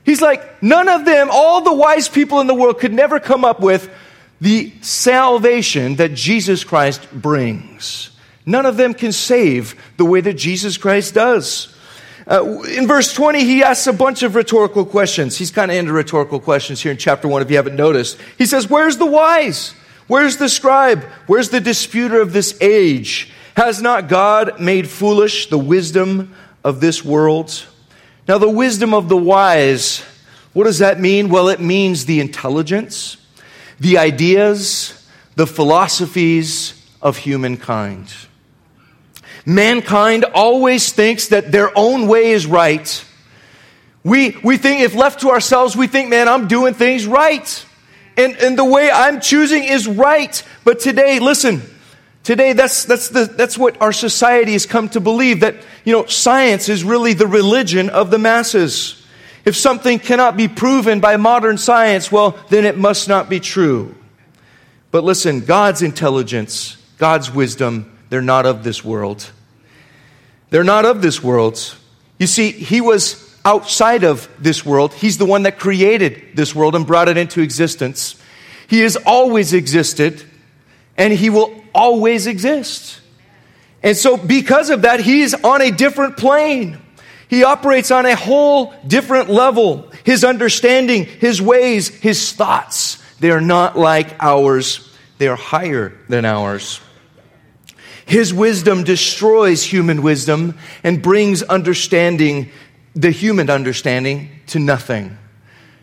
He's 0.03 0.21
like, 0.21 0.61
none 0.61 0.87
of 0.87 1.05
them, 1.05 1.29
all 1.31 1.61
the 1.61 1.73
wise 1.73 2.07
people 2.07 2.39
in 2.41 2.47
the 2.47 2.53
world 2.53 2.79
could 2.79 2.93
never 2.93 3.19
come 3.19 3.43
up 3.43 3.59
with 3.59 3.89
the 4.39 4.71
salvation 4.81 5.95
that 5.95 6.13
Jesus 6.13 6.63
Christ 6.63 7.09
brings. 7.11 8.11
None 8.45 8.65
of 8.65 8.77
them 8.77 8.93
can 8.93 9.11
save 9.11 9.75
the 9.97 10.05
way 10.05 10.21
that 10.21 10.33
Jesus 10.33 10.77
Christ 10.77 11.13
does. 11.13 11.75
Uh, 12.27 12.61
in 12.63 12.87
verse 12.87 13.13
20, 13.13 13.43
he 13.43 13.63
asks 13.63 13.85
a 13.87 13.93
bunch 13.93 14.23
of 14.23 14.35
rhetorical 14.35 14.85
questions. 14.85 15.37
He's 15.37 15.51
kind 15.51 15.69
of 15.69 15.77
into 15.77 15.93
rhetorical 15.93 16.39
questions 16.39 16.81
here 16.81 16.91
in 16.91 16.97
chapter 16.97 17.27
1, 17.27 17.41
if 17.41 17.49
you 17.49 17.55
haven't 17.55 17.75
noticed. 17.75 18.19
He 18.37 18.45
says, 18.45 18.69
Where's 18.69 18.97
the 18.97 19.05
wise? 19.05 19.73
Where's 20.07 20.37
the 20.37 20.49
scribe? 20.49 21.03
Where's 21.27 21.49
the 21.49 21.61
disputer 21.61 22.21
of 22.21 22.33
this 22.33 22.57
age? 22.61 23.31
Has 23.55 23.81
not 23.81 24.09
God 24.09 24.59
made 24.59 24.89
foolish 24.89 25.49
the 25.49 25.57
wisdom 25.57 26.35
of 26.63 26.81
this 26.81 27.05
world? 27.05 27.65
Now, 28.27 28.37
the 28.37 28.49
wisdom 28.49 28.93
of 28.93 29.07
the 29.07 29.17
wise, 29.17 30.03
what 30.53 30.63
does 30.63 30.79
that 30.79 30.99
mean? 30.99 31.29
Well, 31.29 31.47
it 31.49 31.59
means 31.61 32.05
the 32.05 32.19
intelligence, 32.19 33.17
the 33.79 33.99
ideas, 33.99 35.07
the 35.35 35.47
philosophies 35.47 36.81
of 37.01 37.17
humankind. 37.17 38.11
Mankind 39.45 40.25
always 40.25 40.91
thinks 40.91 41.27
that 41.27 41.51
their 41.51 41.71
own 41.77 42.07
way 42.07 42.31
is 42.31 42.47
right. 42.47 43.05
We, 44.03 44.37
we 44.43 44.57
think, 44.57 44.81
if 44.81 44.95
left 44.95 45.21
to 45.21 45.29
ourselves, 45.29 45.75
we 45.75 45.87
think, 45.87 46.09
man, 46.09 46.27
I'm 46.27 46.47
doing 46.47 46.73
things 46.73 47.05
right. 47.05 47.65
And, 48.17 48.35
and 48.37 48.57
the 48.57 48.65
way 48.65 48.89
I'm 48.89 49.19
choosing 49.19 49.63
is 49.63 49.87
right. 49.87 50.41
But 50.63 50.79
today, 50.79 51.19
listen, 51.19 51.61
today 52.23 52.53
that's, 52.53 52.85
that's, 52.85 53.09
the, 53.09 53.25
that's 53.25 53.57
what 53.57 53.81
our 53.81 53.91
society 53.91 54.53
has 54.53 54.65
come 54.65 54.89
to 54.89 54.99
believe 54.99 55.41
that, 55.41 55.55
you 55.83 55.93
know, 55.93 56.05
science 56.05 56.69
is 56.69 56.83
really 56.83 57.13
the 57.13 57.27
religion 57.27 57.89
of 57.89 58.11
the 58.11 58.19
masses. 58.19 59.03
If 59.43 59.55
something 59.55 59.99
cannot 59.99 60.37
be 60.37 60.47
proven 60.47 60.99
by 60.99 61.17
modern 61.17 61.57
science, 61.57 62.11
well, 62.11 62.39
then 62.49 62.65
it 62.65 62.77
must 62.77 63.07
not 63.07 63.29
be 63.29 63.39
true. 63.39 63.93
But 64.91 65.03
listen, 65.03 65.41
God's 65.41 65.81
intelligence, 65.81 66.77
God's 66.97 67.31
wisdom, 67.31 67.94
they're 68.15 68.21
not 68.21 68.45
of 68.45 68.63
this 68.63 68.81
world. 68.81 69.29
They're 70.49 70.63
not 70.63 70.85
of 70.85 71.01
this 71.01 71.21
world. 71.21 71.75
You 72.17 72.27
see, 72.27 72.53
He 72.53 72.79
was 72.79 73.37
outside 73.43 74.05
of 74.05 74.29
this 74.39 74.65
world. 74.65 74.93
He's 74.93 75.17
the 75.17 75.25
one 75.25 75.43
that 75.43 75.59
created 75.59 76.27
this 76.33 76.55
world 76.55 76.75
and 76.75 76.87
brought 76.87 77.09
it 77.09 77.17
into 77.17 77.41
existence. 77.41 78.15
He 78.69 78.79
has 78.79 78.95
always 78.95 79.51
existed, 79.51 80.23
and 80.95 81.11
He 81.11 81.29
will 81.29 81.61
always 81.73 82.25
exist. 82.25 83.01
And 83.83 83.97
so, 83.97 84.15
because 84.15 84.69
of 84.69 84.83
that, 84.83 85.01
He 85.01 85.21
is 85.21 85.33
on 85.33 85.61
a 85.61 85.71
different 85.71 86.15
plane. 86.15 86.77
He 87.27 87.43
operates 87.43 87.91
on 87.91 88.05
a 88.05 88.15
whole 88.15 88.73
different 88.87 89.29
level. 89.29 89.91
His 90.05 90.23
understanding, 90.23 91.03
His 91.03 91.41
ways, 91.41 91.89
His 91.89 92.31
thoughts, 92.31 92.97
they 93.19 93.31
are 93.31 93.41
not 93.41 93.77
like 93.77 94.15
ours, 94.21 94.89
they 95.17 95.27
are 95.27 95.35
higher 95.35 95.97
than 96.07 96.23
ours. 96.23 96.79
His 98.05 98.33
wisdom 98.33 98.83
destroys 98.83 99.63
human 99.63 100.03
wisdom 100.03 100.57
and 100.83 101.01
brings 101.01 101.41
understanding, 101.43 102.51
the 102.93 103.11
human 103.11 103.49
understanding, 103.49 104.29
to 104.47 104.59
nothing. 104.59 105.17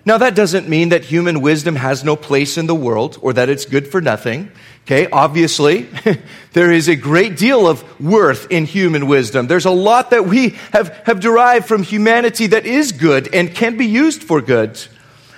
Now, 0.04 0.18
that 0.18 0.34
doesn't 0.34 0.68
mean 0.68 0.88
that 0.88 1.04
human 1.04 1.40
wisdom 1.40 1.76
has 1.76 2.02
no 2.02 2.16
place 2.16 2.58
in 2.58 2.66
the 2.66 2.74
world 2.74 3.18
or 3.22 3.32
that 3.34 3.48
it's 3.48 3.64
good 3.64 3.86
for 3.86 4.00
nothing. 4.00 4.50
Okay, 4.84 5.08
obviously, 5.10 5.88
there 6.54 6.72
is 6.72 6.88
a 6.88 6.96
great 6.96 7.36
deal 7.36 7.68
of 7.68 8.00
worth 8.00 8.50
in 8.50 8.64
human 8.66 9.06
wisdom. 9.06 9.46
There's 9.46 9.64
a 9.64 9.70
lot 9.70 10.10
that 10.10 10.26
we 10.26 10.50
have, 10.72 10.88
have 11.04 11.20
derived 11.20 11.66
from 11.66 11.84
humanity 11.84 12.48
that 12.48 12.66
is 12.66 12.90
good 12.90 13.32
and 13.32 13.54
can 13.54 13.76
be 13.76 13.86
used 13.86 14.24
for 14.24 14.40
good. 14.40 14.80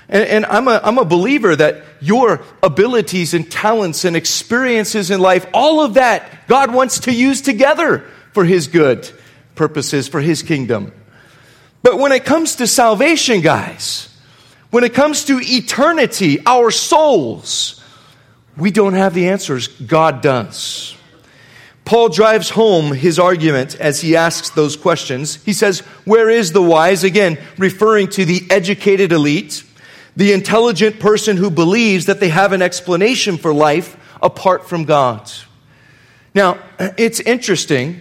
And, 0.08 0.24
and, 0.24 0.46
I'm, 0.46 0.68
a, 0.68 0.80
I'm 0.82 0.98
a 0.98 1.04
believer 1.04 1.56
that 1.56 1.82
your 2.00 2.42
abilities 2.62 3.34
and 3.34 3.50
talents 3.50 4.04
and 4.04 4.16
experiences 4.16 5.10
in 5.10 5.20
life, 5.20 5.46
all 5.54 5.80
of 5.80 5.94
that, 5.94 6.46
God 6.46 6.72
wants 6.72 7.00
to 7.00 7.12
use 7.12 7.40
together 7.40 8.04
for 8.32 8.44
His 8.44 8.66
good 8.66 9.08
purposes, 9.54 10.08
for 10.08 10.20
His 10.20 10.42
kingdom. 10.42 10.92
But 11.82 11.98
when 11.98 12.12
it 12.12 12.24
comes 12.24 12.56
to 12.56 12.66
salvation, 12.66 13.40
guys, 13.40 14.08
when 14.70 14.84
it 14.84 14.94
comes 14.94 15.24
to 15.26 15.38
eternity, 15.40 16.44
our 16.44 16.70
souls, 16.70 17.82
we 18.56 18.70
don't 18.70 18.94
have 18.94 19.14
the 19.14 19.28
answers. 19.28 19.68
God 19.68 20.20
does. 20.20 20.96
Paul 21.84 22.08
drives 22.08 22.50
home 22.50 22.92
his 22.92 23.18
argument 23.18 23.74
as 23.78 24.00
he 24.00 24.16
asks 24.16 24.50
those 24.50 24.76
questions. 24.76 25.36
He 25.44 25.52
says, 25.52 25.80
Where 26.04 26.30
is 26.30 26.52
the 26.52 26.62
wise? 26.62 27.04
Again, 27.04 27.38
referring 27.58 28.08
to 28.08 28.24
the 28.24 28.46
educated 28.50 29.12
elite 29.12 29.64
the 30.16 30.32
intelligent 30.32 31.00
person 31.00 31.36
who 31.36 31.50
believes 31.50 32.06
that 32.06 32.20
they 32.20 32.28
have 32.28 32.52
an 32.52 32.62
explanation 32.62 33.36
for 33.36 33.52
life 33.52 33.96
apart 34.22 34.68
from 34.68 34.84
God. 34.84 35.30
Now, 36.34 36.58
it's 36.78 37.20
interesting. 37.20 38.00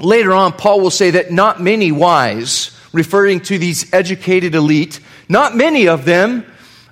Later 0.00 0.32
on, 0.32 0.52
Paul 0.52 0.80
will 0.80 0.90
say 0.90 1.10
that 1.12 1.32
not 1.32 1.60
many 1.60 1.90
wise, 1.92 2.76
referring 2.92 3.40
to 3.40 3.58
these 3.58 3.92
educated 3.92 4.54
elite, 4.54 5.00
not 5.28 5.56
many 5.56 5.88
of 5.88 6.04
them 6.04 6.44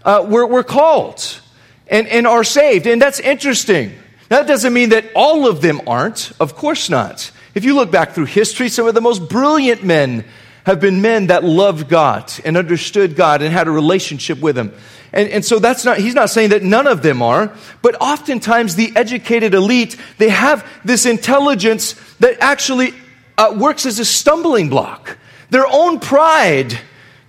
uh, 0.05 0.27
were, 0.29 0.47
were 0.47 0.65
called 0.65 1.41
and, 1.89 2.07
and 2.09 2.27
are 2.27 2.45
saved. 2.45 2.87
And 2.87 3.01
that's 3.01 3.21
interesting. 3.21 3.91
Now, 4.31 4.39
that 4.39 4.49
doesn't 4.49 4.73
mean 4.73 4.91
that 4.91 5.05
all 5.15 5.47
of 5.47 5.61
them 5.61 5.81
aren't. 5.87 6.33
Of 6.41 6.57
course 6.57 6.91
not. 6.91 7.31
If 7.55 7.65
you 7.65 7.75
look 7.75 7.91
back 7.91 8.13
through 8.13 8.27
history, 8.27 8.69
some 8.69 8.87
of 8.87 8.95
the 8.95 9.01
most 9.01 9.29
brilliant 9.29 9.85
men 9.85 10.25
have 10.67 10.81
been 10.81 11.01
men 11.01 11.29
that 11.29 11.45
loved 11.45 11.89
God 11.89 12.33
and 12.45 12.57
understood 12.57 13.15
God 13.15 13.41
and 13.41 13.53
had 13.53 13.69
a 13.69 13.71
relationship 13.71 14.41
with 14.41 14.59
Him. 14.59 14.75
And, 15.13 15.29
and 15.29 15.45
so 15.45 15.61
that's 15.61 15.85
not, 15.85 15.99
he's 15.99 16.15
not 16.15 16.29
saying 16.29 16.51
that 16.51 16.65
none 16.65 16.89
of 16.89 17.03
them 17.03 17.23
are, 17.23 17.55
but 17.83 17.95
oftentimes 18.01 18.75
the 18.75 18.93
educated 18.97 19.55
elite, 19.55 19.97
they 20.19 20.29
have 20.29 20.69
this 20.85 21.07
intelligence 21.07 21.95
that 22.19 22.39
actually 22.41 22.93
uh, 23.39 23.57
works 23.57 23.87
as 23.87 24.01
a 24.01 24.05
stumbling 24.05 24.69
block. 24.69 25.17
Their 25.51 25.69
own 25.69 26.01
pride 26.01 26.77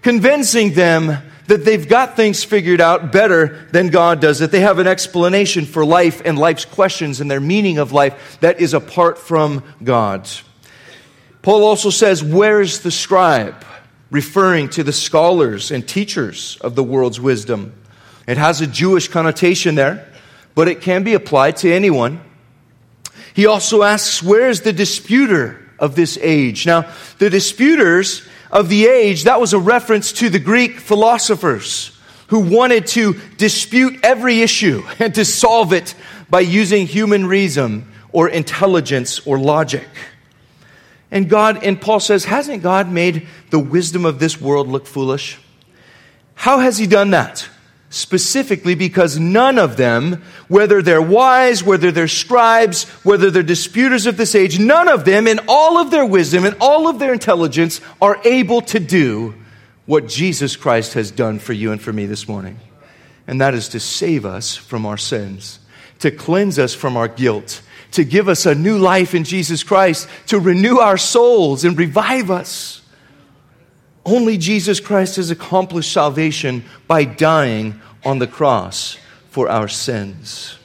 convincing 0.01 0.73
them 0.73 1.23
that 1.45 1.63
they've 1.63 1.87
got 1.87 2.15
things 2.15 2.43
figured 2.43 2.81
out 2.81 3.11
better 3.11 3.67
than 3.71 3.89
God 3.89 4.19
does, 4.19 4.39
that 4.39 4.51
they 4.51 4.61
have 4.61 4.79
an 4.79 4.87
explanation 4.87 5.65
for 5.65 5.85
life 5.85 6.23
and 6.25 6.39
life's 6.39 6.65
questions 6.65 7.21
and 7.21 7.29
their 7.29 7.39
meaning 7.39 7.77
of 7.77 7.91
life 7.91 8.39
that 8.41 8.59
is 8.59 8.73
apart 8.73 9.19
from 9.19 9.63
God. 9.83 10.27
Paul 11.47 11.63
also 11.63 11.91
says, 11.91 12.21
Where 12.21 12.59
is 12.59 12.81
the 12.81 12.91
scribe? 12.91 13.63
referring 14.11 14.67
to 14.67 14.83
the 14.83 14.91
scholars 14.91 15.71
and 15.71 15.87
teachers 15.87 16.57
of 16.59 16.75
the 16.75 16.83
world's 16.83 17.21
wisdom. 17.21 17.73
It 18.27 18.37
has 18.37 18.59
a 18.59 18.67
Jewish 18.67 19.07
connotation 19.07 19.75
there, 19.75 20.11
but 20.55 20.67
it 20.67 20.81
can 20.81 21.03
be 21.03 21.13
applied 21.13 21.55
to 21.57 21.73
anyone. 21.73 22.19
He 23.33 23.45
also 23.45 23.83
asks, 23.83 24.21
Where 24.21 24.49
is 24.49 24.59
the 24.59 24.73
disputer 24.73 25.71
of 25.79 25.95
this 25.95 26.19
age? 26.21 26.65
Now, 26.65 26.91
the 27.17 27.29
disputers 27.29 28.27
of 28.51 28.67
the 28.67 28.85
age, 28.85 29.23
that 29.23 29.39
was 29.39 29.53
a 29.53 29.59
reference 29.59 30.11
to 30.13 30.29
the 30.29 30.39
Greek 30.39 30.81
philosophers 30.81 31.97
who 32.27 32.39
wanted 32.39 32.87
to 32.87 33.21
dispute 33.37 34.01
every 34.03 34.41
issue 34.41 34.83
and 34.99 35.15
to 35.15 35.23
solve 35.23 35.71
it 35.71 35.95
by 36.29 36.41
using 36.41 36.87
human 36.87 37.25
reason 37.25 37.89
or 38.11 38.27
intelligence 38.27 39.25
or 39.25 39.39
logic. 39.39 39.87
And 41.09 41.29
God, 41.29 41.63
and 41.63 41.79
Paul 41.79 41.99
says, 41.99 42.25
hasn't 42.25 42.63
God 42.63 42.91
made 42.91 43.27
the 43.49 43.59
wisdom 43.59 44.05
of 44.05 44.19
this 44.19 44.41
world 44.41 44.67
look 44.67 44.85
foolish? 44.85 45.37
How 46.35 46.59
has 46.59 46.77
he 46.77 46.85
done 46.85 47.11
that? 47.11 47.47
Specifically 47.89 48.75
because 48.75 49.17
none 49.17 49.57
of 49.57 49.77
them, 49.77 50.21
whether 50.49 50.81
they're 50.81 51.01
wise, 51.01 51.63
whether 51.63 51.91
they're 51.91 52.09
scribes, 52.09 52.83
whether 53.03 53.31
they're 53.31 53.43
disputers 53.43 54.05
of 54.05 54.17
this 54.17 54.35
age, 54.35 54.59
none 54.59 54.89
of 54.89 55.05
them, 55.05 55.27
in 55.27 55.39
all 55.47 55.77
of 55.77 55.89
their 55.89 56.05
wisdom 56.05 56.43
and 56.43 56.57
all 56.59 56.89
of 56.89 56.99
their 56.99 57.13
intelligence, 57.13 57.79
are 58.01 58.19
able 58.25 58.61
to 58.61 58.79
do 58.79 59.33
what 59.85 60.09
Jesus 60.09 60.57
Christ 60.57 60.95
has 60.95 61.11
done 61.11 61.39
for 61.39 61.53
you 61.53 61.71
and 61.71 61.81
for 61.81 61.93
me 61.93 62.05
this 62.05 62.27
morning. 62.27 62.59
And 63.25 63.39
that 63.39 63.53
is 63.53 63.69
to 63.69 63.79
save 63.79 64.25
us 64.25 64.55
from 64.55 64.85
our 64.85 64.97
sins, 64.97 65.59
to 65.99 66.11
cleanse 66.11 66.59
us 66.59 66.73
from 66.73 66.97
our 66.97 67.07
guilt, 67.07 67.61
to 67.91 68.03
give 68.03 68.27
us 68.27 68.45
a 68.45 68.55
new 68.55 68.77
life 68.77 69.15
in 69.15 69.23
Jesus 69.23 69.63
Christ, 69.63 70.07
to 70.27 70.39
renew 70.39 70.77
our 70.77 70.97
souls 70.97 71.63
and 71.63 71.77
revive 71.77 72.29
us. 72.29 72.81
Only 74.05 74.37
Jesus 74.37 74.79
Christ 74.79 75.17
has 75.17 75.31
accomplished 75.31 75.91
salvation 75.91 76.63
by 76.87 77.03
dying 77.03 77.81
on 78.05 78.19
the 78.19 78.27
cross 78.27 78.97
for 79.29 79.49
our 79.49 79.67
sins. 79.67 80.57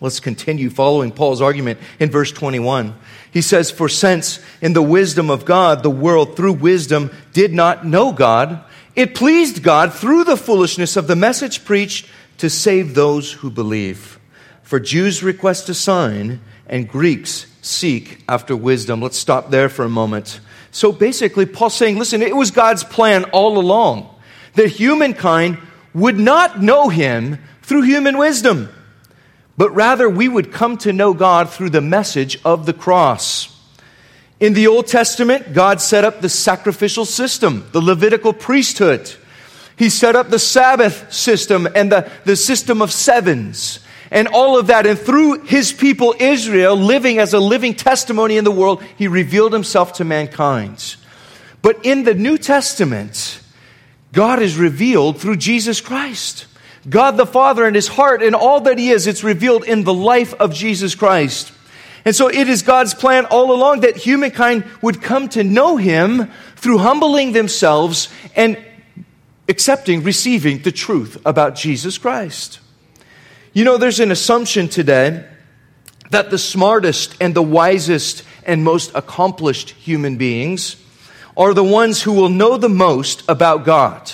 Let's 0.00 0.20
continue 0.20 0.68
following 0.68 1.12
Paul's 1.12 1.40
argument 1.40 1.78
in 1.98 2.10
verse 2.10 2.30
21. 2.30 2.94
He 3.30 3.40
says, 3.40 3.70
For 3.70 3.88
since 3.88 4.38
in 4.60 4.74
the 4.74 4.82
wisdom 4.82 5.30
of 5.30 5.46
God, 5.46 5.82
the 5.82 5.90
world 5.90 6.36
through 6.36 6.52
wisdom 6.52 7.10
did 7.32 7.54
not 7.54 7.86
know 7.86 8.12
God, 8.12 8.62
it 8.94 9.14
pleased 9.14 9.62
God 9.62 9.94
through 9.94 10.24
the 10.24 10.36
foolishness 10.36 10.96
of 10.96 11.06
the 11.06 11.16
message 11.16 11.64
preached 11.64 12.06
to 12.38 12.50
save 12.50 12.94
those 12.94 13.32
who 13.32 13.50
believe. 13.50 14.18
For 14.74 14.80
Jews 14.80 15.22
request 15.22 15.68
a 15.68 15.74
sign, 15.74 16.40
and 16.66 16.88
Greeks 16.88 17.46
seek 17.62 18.24
after 18.28 18.56
wisdom. 18.56 19.00
Let's 19.00 19.16
stop 19.16 19.50
there 19.50 19.68
for 19.68 19.84
a 19.84 19.88
moment. 19.88 20.40
So 20.72 20.90
basically, 20.90 21.46
Paul's 21.46 21.76
saying, 21.76 21.96
listen, 21.96 22.22
it 22.22 22.34
was 22.34 22.50
God's 22.50 22.82
plan 22.82 23.22
all 23.26 23.56
along 23.56 24.12
that 24.54 24.66
humankind 24.66 25.58
would 25.94 26.18
not 26.18 26.60
know 26.60 26.88
him 26.88 27.38
through 27.62 27.82
human 27.82 28.18
wisdom, 28.18 28.68
but 29.56 29.70
rather 29.70 30.10
we 30.10 30.26
would 30.26 30.52
come 30.52 30.76
to 30.78 30.92
know 30.92 31.14
God 31.14 31.50
through 31.50 31.70
the 31.70 31.80
message 31.80 32.40
of 32.44 32.66
the 32.66 32.72
cross. 32.72 33.56
In 34.40 34.54
the 34.54 34.66
Old 34.66 34.88
Testament, 34.88 35.52
God 35.52 35.80
set 35.80 36.02
up 36.02 36.20
the 36.20 36.28
sacrificial 36.28 37.04
system, 37.04 37.68
the 37.70 37.80
Levitical 37.80 38.32
priesthood. 38.32 39.14
He 39.76 39.90
set 39.90 40.16
up 40.16 40.30
the 40.30 40.38
Sabbath 40.38 41.12
system 41.12 41.66
and 41.74 41.90
the, 41.90 42.10
the 42.24 42.36
system 42.36 42.80
of 42.80 42.92
sevens 42.92 43.80
and 44.10 44.28
all 44.28 44.56
of 44.56 44.68
that. 44.68 44.86
And 44.86 44.98
through 44.98 45.42
his 45.42 45.72
people, 45.72 46.14
Israel, 46.18 46.76
living 46.76 47.18
as 47.18 47.34
a 47.34 47.40
living 47.40 47.74
testimony 47.74 48.36
in 48.36 48.44
the 48.44 48.50
world, 48.50 48.82
he 48.96 49.08
revealed 49.08 49.52
himself 49.52 49.94
to 49.94 50.04
mankind. 50.04 50.96
But 51.62 51.84
in 51.84 52.04
the 52.04 52.14
New 52.14 52.38
Testament, 52.38 53.40
God 54.12 54.40
is 54.40 54.56
revealed 54.56 55.20
through 55.20 55.36
Jesus 55.36 55.80
Christ. 55.80 56.46
God 56.88 57.16
the 57.16 57.26
Father 57.26 57.66
and 57.66 57.74
his 57.74 57.88
heart 57.88 58.22
and 58.22 58.34
all 58.34 58.60
that 58.62 58.78
he 58.78 58.90
is, 58.90 59.06
it's 59.06 59.24
revealed 59.24 59.64
in 59.64 59.84
the 59.84 59.94
life 59.94 60.34
of 60.34 60.54
Jesus 60.54 60.94
Christ. 60.94 61.52
And 62.04 62.14
so 62.14 62.28
it 62.28 62.48
is 62.48 62.62
God's 62.62 62.92
plan 62.94 63.24
all 63.24 63.50
along 63.50 63.80
that 63.80 63.96
humankind 63.96 64.64
would 64.82 65.02
come 65.02 65.28
to 65.30 65.42
know 65.42 65.78
him 65.78 66.30
through 66.56 66.78
humbling 66.78 67.32
themselves 67.32 68.08
and 68.36 68.62
accepting, 69.48 70.02
receiving 70.02 70.62
the 70.62 70.72
truth 70.72 71.20
about 71.24 71.54
Jesus 71.54 71.98
Christ. 71.98 72.60
You 73.52 73.64
know, 73.64 73.76
there's 73.76 74.00
an 74.00 74.10
assumption 74.10 74.68
today 74.68 75.24
that 76.10 76.30
the 76.30 76.38
smartest 76.38 77.16
and 77.20 77.34
the 77.34 77.42
wisest 77.42 78.24
and 78.44 78.64
most 78.64 78.92
accomplished 78.94 79.70
human 79.70 80.16
beings 80.16 80.76
are 81.36 81.54
the 81.54 81.64
ones 81.64 82.02
who 82.02 82.12
will 82.12 82.28
know 82.28 82.56
the 82.56 82.68
most 82.68 83.22
about 83.28 83.64
God. 83.64 84.10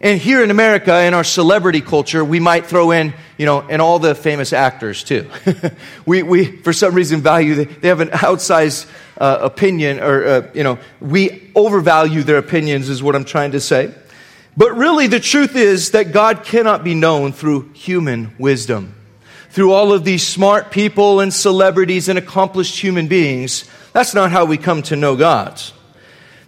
And 0.00 0.20
here 0.20 0.44
in 0.44 0.50
America, 0.52 1.02
in 1.02 1.12
our 1.12 1.24
celebrity 1.24 1.80
culture, 1.80 2.24
we 2.24 2.38
might 2.38 2.66
throw 2.66 2.92
in, 2.92 3.14
you 3.36 3.46
know, 3.46 3.62
and 3.62 3.82
all 3.82 3.98
the 3.98 4.14
famous 4.14 4.52
actors 4.52 5.02
too. 5.02 5.28
we, 6.06 6.22
we, 6.22 6.44
for 6.44 6.72
some 6.72 6.94
reason, 6.94 7.20
value, 7.20 7.64
they 7.64 7.88
have 7.88 8.00
an 8.00 8.10
outsized 8.10 8.88
uh, 9.18 9.38
opinion, 9.40 9.98
or, 9.98 10.24
uh, 10.24 10.50
you 10.54 10.62
know, 10.62 10.78
we 11.00 11.50
overvalue 11.56 12.22
their 12.22 12.38
opinions, 12.38 12.88
is 12.88 13.02
what 13.02 13.16
I'm 13.16 13.24
trying 13.24 13.52
to 13.52 13.60
say. 13.60 13.92
But 14.58 14.76
really, 14.76 15.06
the 15.06 15.20
truth 15.20 15.54
is 15.54 15.92
that 15.92 16.10
God 16.10 16.42
cannot 16.44 16.82
be 16.82 16.92
known 16.92 17.32
through 17.32 17.70
human 17.74 18.34
wisdom. 18.40 18.92
Through 19.50 19.72
all 19.72 19.92
of 19.92 20.02
these 20.02 20.26
smart 20.26 20.72
people 20.72 21.20
and 21.20 21.32
celebrities 21.32 22.08
and 22.08 22.18
accomplished 22.18 22.82
human 22.82 23.06
beings, 23.06 23.70
that's 23.92 24.14
not 24.14 24.32
how 24.32 24.46
we 24.46 24.58
come 24.58 24.82
to 24.82 24.96
know 24.96 25.14
God. 25.14 25.62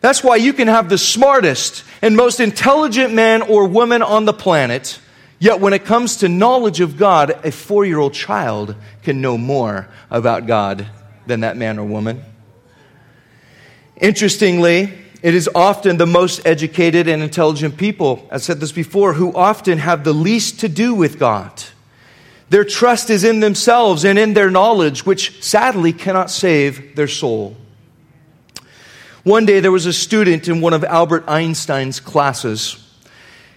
That's 0.01 0.25
why 0.25 0.37
you 0.37 0.53
can 0.53 0.67
have 0.67 0.89
the 0.89 0.99
smartest 0.99 1.85
and 2.03 2.17
most 2.17 2.41
intelligent 2.41 3.15
man 3.15 3.43
or 3.43 3.69
woman 3.69 4.03
on 4.03 4.25
the 4.25 4.33
planet, 4.33 4.99
yet 5.39 5.61
when 5.61 5.73
it 5.73 5.85
comes 5.85 6.17
to 6.17 6.29
knowledge 6.29 6.81
of 6.81 6.97
God, 6.97 7.39
a 7.47 7.53
four 7.53 7.85
year 7.85 8.01
old 8.01 8.13
child 8.13 8.75
can 9.05 9.21
know 9.21 9.39
more 9.39 9.89
about 10.11 10.49
God 10.49 10.85
than 11.29 11.41
that 11.41 11.57
man 11.57 11.79
or 11.79 11.85
woman. 11.85 12.25
Interestingly, 14.01 14.99
it 15.23 15.35
is 15.35 15.49
often 15.55 15.97
the 15.97 16.07
most 16.07 16.47
educated 16.47 17.07
and 17.07 17.23
intelligent 17.23 17.77
people, 17.77 18.27
I've 18.31 18.43
said 18.43 18.61
this 18.61 18.73
before, 18.73 19.15
who 19.15 19.35
often 19.35 19.79
have 19.79 20.05
the 20.05 20.15
least 20.15 20.61
to 20.61 20.69
do 20.69 20.95
with 20.95 21.19
God. 21.19 21.63
Their 22.49 22.65
trust 22.65 23.11
is 23.11 23.23
in 23.23 23.41
themselves 23.41 24.05
and 24.05 24.19
in 24.19 24.35
their 24.35 24.51
knowledge, 24.51 25.07
which 25.07 25.43
sadly 25.43 25.93
cannot 25.93 26.31
save 26.31 26.97
their 26.97 27.09
soul. 27.09 27.57
One 29.23 29.47
day 29.47 29.61
there 29.61 29.71
was 29.71 29.87
a 29.87 29.93
student 29.93 30.49
in 30.49 30.61
one 30.61 30.73
of 30.73 30.83
Albert 30.83 31.25
Einstein's 31.29 32.01
classes 32.01 32.90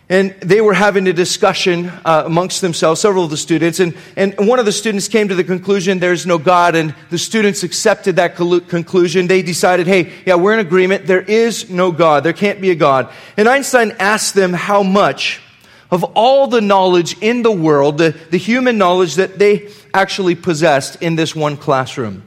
and 0.10 0.36
they 0.42 0.60
were 0.60 0.74
having 0.74 1.08
a 1.08 1.14
discussion 1.14 1.88
uh, 2.04 2.24
amongst 2.26 2.62
themselves, 2.62 3.00
several 3.00 3.24
of 3.24 3.30
the 3.30 3.38
students. 3.38 3.80
And, 3.80 3.96
and 4.18 4.36
one 4.38 4.60
of 4.60 4.66
the 4.66 4.72
students 4.72 5.08
came 5.08 5.30
to 5.30 5.36
the 5.36 5.46
conclusion 5.46 6.00
there's 6.00 6.26
no 6.26 6.38
God. 6.38 6.76
And 6.76 6.94
the 7.10 7.18
students 7.18 7.64
accepted 7.64 8.18
that 8.18 8.36
conclusion. 8.36 9.28
They 9.28 9.42
decided, 9.42 9.88
hey, 9.88 10.12
yeah, 10.26 10.36
we're 10.36 10.54
in 10.54 10.60
agreement. 10.60 11.08
There 11.08 11.22
is 11.22 11.70
no 11.70 11.92
God. 11.92 12.24
There 12.24 12.34
can't 12.34 12.60
be 12.60 12.72
a 12.72 12.76
God. 12.76 13.12
And 13.38 13.48
Einstein 13.48 13.96
asked 13.98 14.36
them 14.36 14.52
how 14.52 14.84
much 14.84 15.42
of 15.90 16.04
all 16.16 16.48
the 16.48 16.62
knowledge 16.62 17.16
in 17.22 17.42
the 17.42 17.52
world, 17.52 17.98
the, 17.98 18.16
the 18.30 18.38
human 18.38 18.78
knowledge 18.78 19.16
that 19.16 19.40
they 19.40 19.70
actually 19.94 20.36
possessed 20.36 21.02
in 21.02 21.16
this 21.16 21.34
one 21.36 21.56
classroom. 21.56 22.24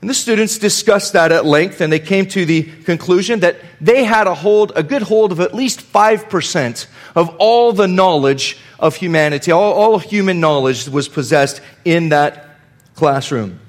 And 0.00 0.08
the 0.08 0.14
students 0.14 0.56
discussed 0.56 1.12
that 1.12 1.30
at 1.30 1.44
length, 1.44 1.80
and 1.82 1.92
they 1.92 1.98
came 1.98 2.26
to 2.28 2.46
the 2.46 2.62
conclusion 2.62 3.40
that 3.40 3.56
they 3.80 4.04
had 4.04 4.26
a 4.26 4.34
hold, 4.34 4.72
a 4.74 4.82
good 4.82 5.02
hold 5.02 5.30
of 5.30 5.40
at 5.40 5.54
least 5.54 5.80
5% 5.80 6.86
of 7.14 7.36
all 7.38 7.72
the 7.72 7.86
knowledge 7.86 8.56
of 8.78 8.96
humanity. 8.96 9.52
All, 9.52 9.74
all 9.74 9.98
human 9.98 10.40
knowledge 10.40 10.88
was 10.88 11.08
possessed 11.08 11.60
in 11.84 12.08
that 12.10 12.56
classroom. 12.94 13.60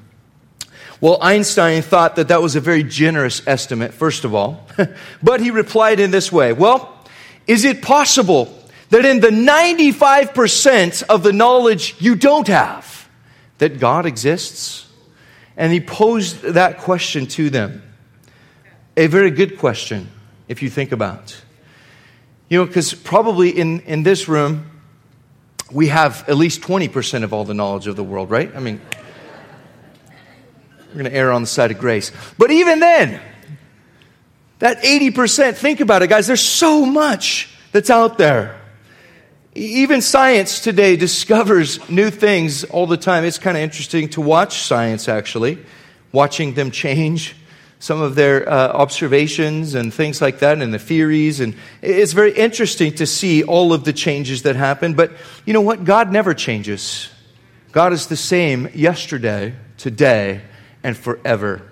Well, 1.02 1.18
Einstein 1.20 1.82
thought 1.82 2.16
that 2.16 2.30
that 2.30 2.42
was 2.42 2.56
a 2.56 2.62
very 2.62 2.84
generous 2.84 3.42
estimate, 3.46 3.94
first 3.94 4.24
of 4.24 4.34
all. 4.34 4.68
but 5.24 5.42
he 5.42 5.52
replied 5.52 6.00
in 6.00 6.12
this 6.12 6.32
way 6.32 6.54
Well, 6.54 6.96
is 7.48 7.66
it 7.66 7.82
possible 7.82 8.58
that 8.90 9.04
in 9.04 9.20
the 9.20 9.30
95% 9.30 11.04
of 11.04 11.24
the 11.24 11.34
knowledge 11.34 11.96
you 12.00 12.16
don't 12.16 12.48
have, 12.48 13.10
that 13.58 13.80
God 13.80 14.06
exists? 14.06 14.86
And 15.58 15.72
he 15.72 15.80
posed 15.80 16.42
that 16.42 16.80
question 16.80 17.28
to 17.28 17.50
them. 17.50 17.84
A 18.98 19.08
very 19.08 19.32
good 19.32 19.58
question, 19.58 20.10
if 20.48 20.62
you 20.62 20.70
think 20.70 20.92
about. 20.92 21.42
You 22.50 22.60
know, 22.60 22.66
because 22.66 22.94
probably 22.94 23.50
in, 23.50 23.80
in 23.82 24.04
this 24.04 24.28
room, 24.28 24.70
we 25.72 25.88
have 25.88 26.28
at 26.28 26.36
least 26.36 26.62
20% 26.62 27.24
of 27.24 27.34
all 27.34 27.46
the 27.46 27.54
knowledge 27.54 27.88
of 27.88 27.96
the 27.96 28.04
world, 28.04 28.30
right? 28.30 28.54
I 28.56 28.60
mean, 28.60 28.82
we're 30.90 31.04
going 31.04 31.06
to 31.06 31.14
err 31.14 31.32
on 31.32 31.42
the 31.42 31.48
side 31.48 31.72
of 31.72 31.80
grace. 31.80 32.12
But 32.38 32.52
even 32.52 32.80
then, 32.80 33.22
that 34.60 34.84
80%, 34.84 35.56
think 35.56 35.80
about 35.80 36.02
it, 36.02 36.08
guys, 36.08 36.28
there's 36.28 36.42
so 36.42 36.86
much 36.86 37.50
that's 37.72 37.90
out 37.90 38.18
there. 38.18 38.61
Even 39.54 40.00
science 40.00 40.62
today 40.62 40.96
discovers 40.96 41.90
new 41.90 42.10
things 42.10 42.64
all 42.64 42.88
the 42.88 42.96
time. 42.96 43.26
It's 43.26 43.38
kind 43.38 43.58
of 43.58 43.64
interesting 43.64 44.08
to 44.10 44.22
watch 44.22 44.62
science, 44.62 45.10
actually, 45.10 45.58
watching 46.14 46.54
them 46.54 46.72
change 46.72 47.36
some 47.78 48.00
of 48.00 48.16
their 48.16 48.48
uh, 48.48 48.70
observations 48.70 49.74
and 49.76 49.94
things 49.94 50.22
like 50.22 50.40
that 50.40 50.62
and 50.62 50.74
the 50.74 50.80
theories. 50.80 51.42
And 51.42 51.56
it's 51.82 52.14
very 52.14 52.32
interesting 52.32 52.94
to 52.96 53.06
see 53.06 53.44
all 53.44 53.74
of 53.74 53.84
the 53.84 53.92
changes 53.92 54.44
that 54.44 54.56
happen. 54.56 54.94
But 54.94 55.12
you 55.46 55.52
know 55.52 55.62
what? 55.62 55.84
God 55.84 56.14
never 56.14 56.34
changes. 56.34 57.10
God 57.74 57.92
is 57.92 58.08
the 58.08 58.16
same 58.16 58.70
yesterday, 58.74 59.54
today, 59.78 60.44
and 60.82 60.96
forever. 60.96 61.71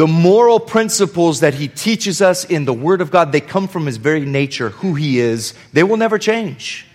The 0.00 0.06
moral 0.06 0.60
principles 0.60 1.40
that 1.40 1.52
he 1.52 1.68
teaches 1.68 2.22
us 2.22 2.46
in 2.46 2.64
the 2.64 2.72
Word 2.72 3.02
of 3.02 3.10
God, 3.10 3.32
they 3.32 3.42
come 3.42 3.68
from 3.68 3.84
his 3.84 3.98
very 3.98 4.24
nature, 4.24 4.70
who 4.70 4.94
he 4.94 5.20
is. 5.20 5.52
They 5.74 5.82
will 5.82 5.98
never 5.98 6.18
change. 6.18 6.86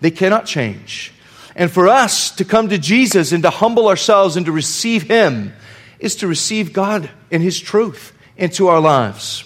They 0.00 0.12
cannot 0.12 0.46
change. 0.46 1.12
And 1.56 1.72
for 1.72 1.88
us 1.88 2.30
to 2.36 2.44
come 2.44 2.68
to 2.68 2.78
Jesus 2.78 3.32
and 3.32 3.42
to 3.42 3.50
humble 3.50 3.88
ourselves 3.88 4.36
and 4.36 4.46
to 4.46 4.52
receive 4.52 5.02
him, 5.02 5.52
is 5.98 6.14
to 6.14 6.28
receive 6.28 6.72
God 6.72 7.10
and 7.32 7.42
His 7.42 7.58
truth 7.58 8.12
into 8.36 8.68
our 8.68 8.78
lives. 8.78 9.42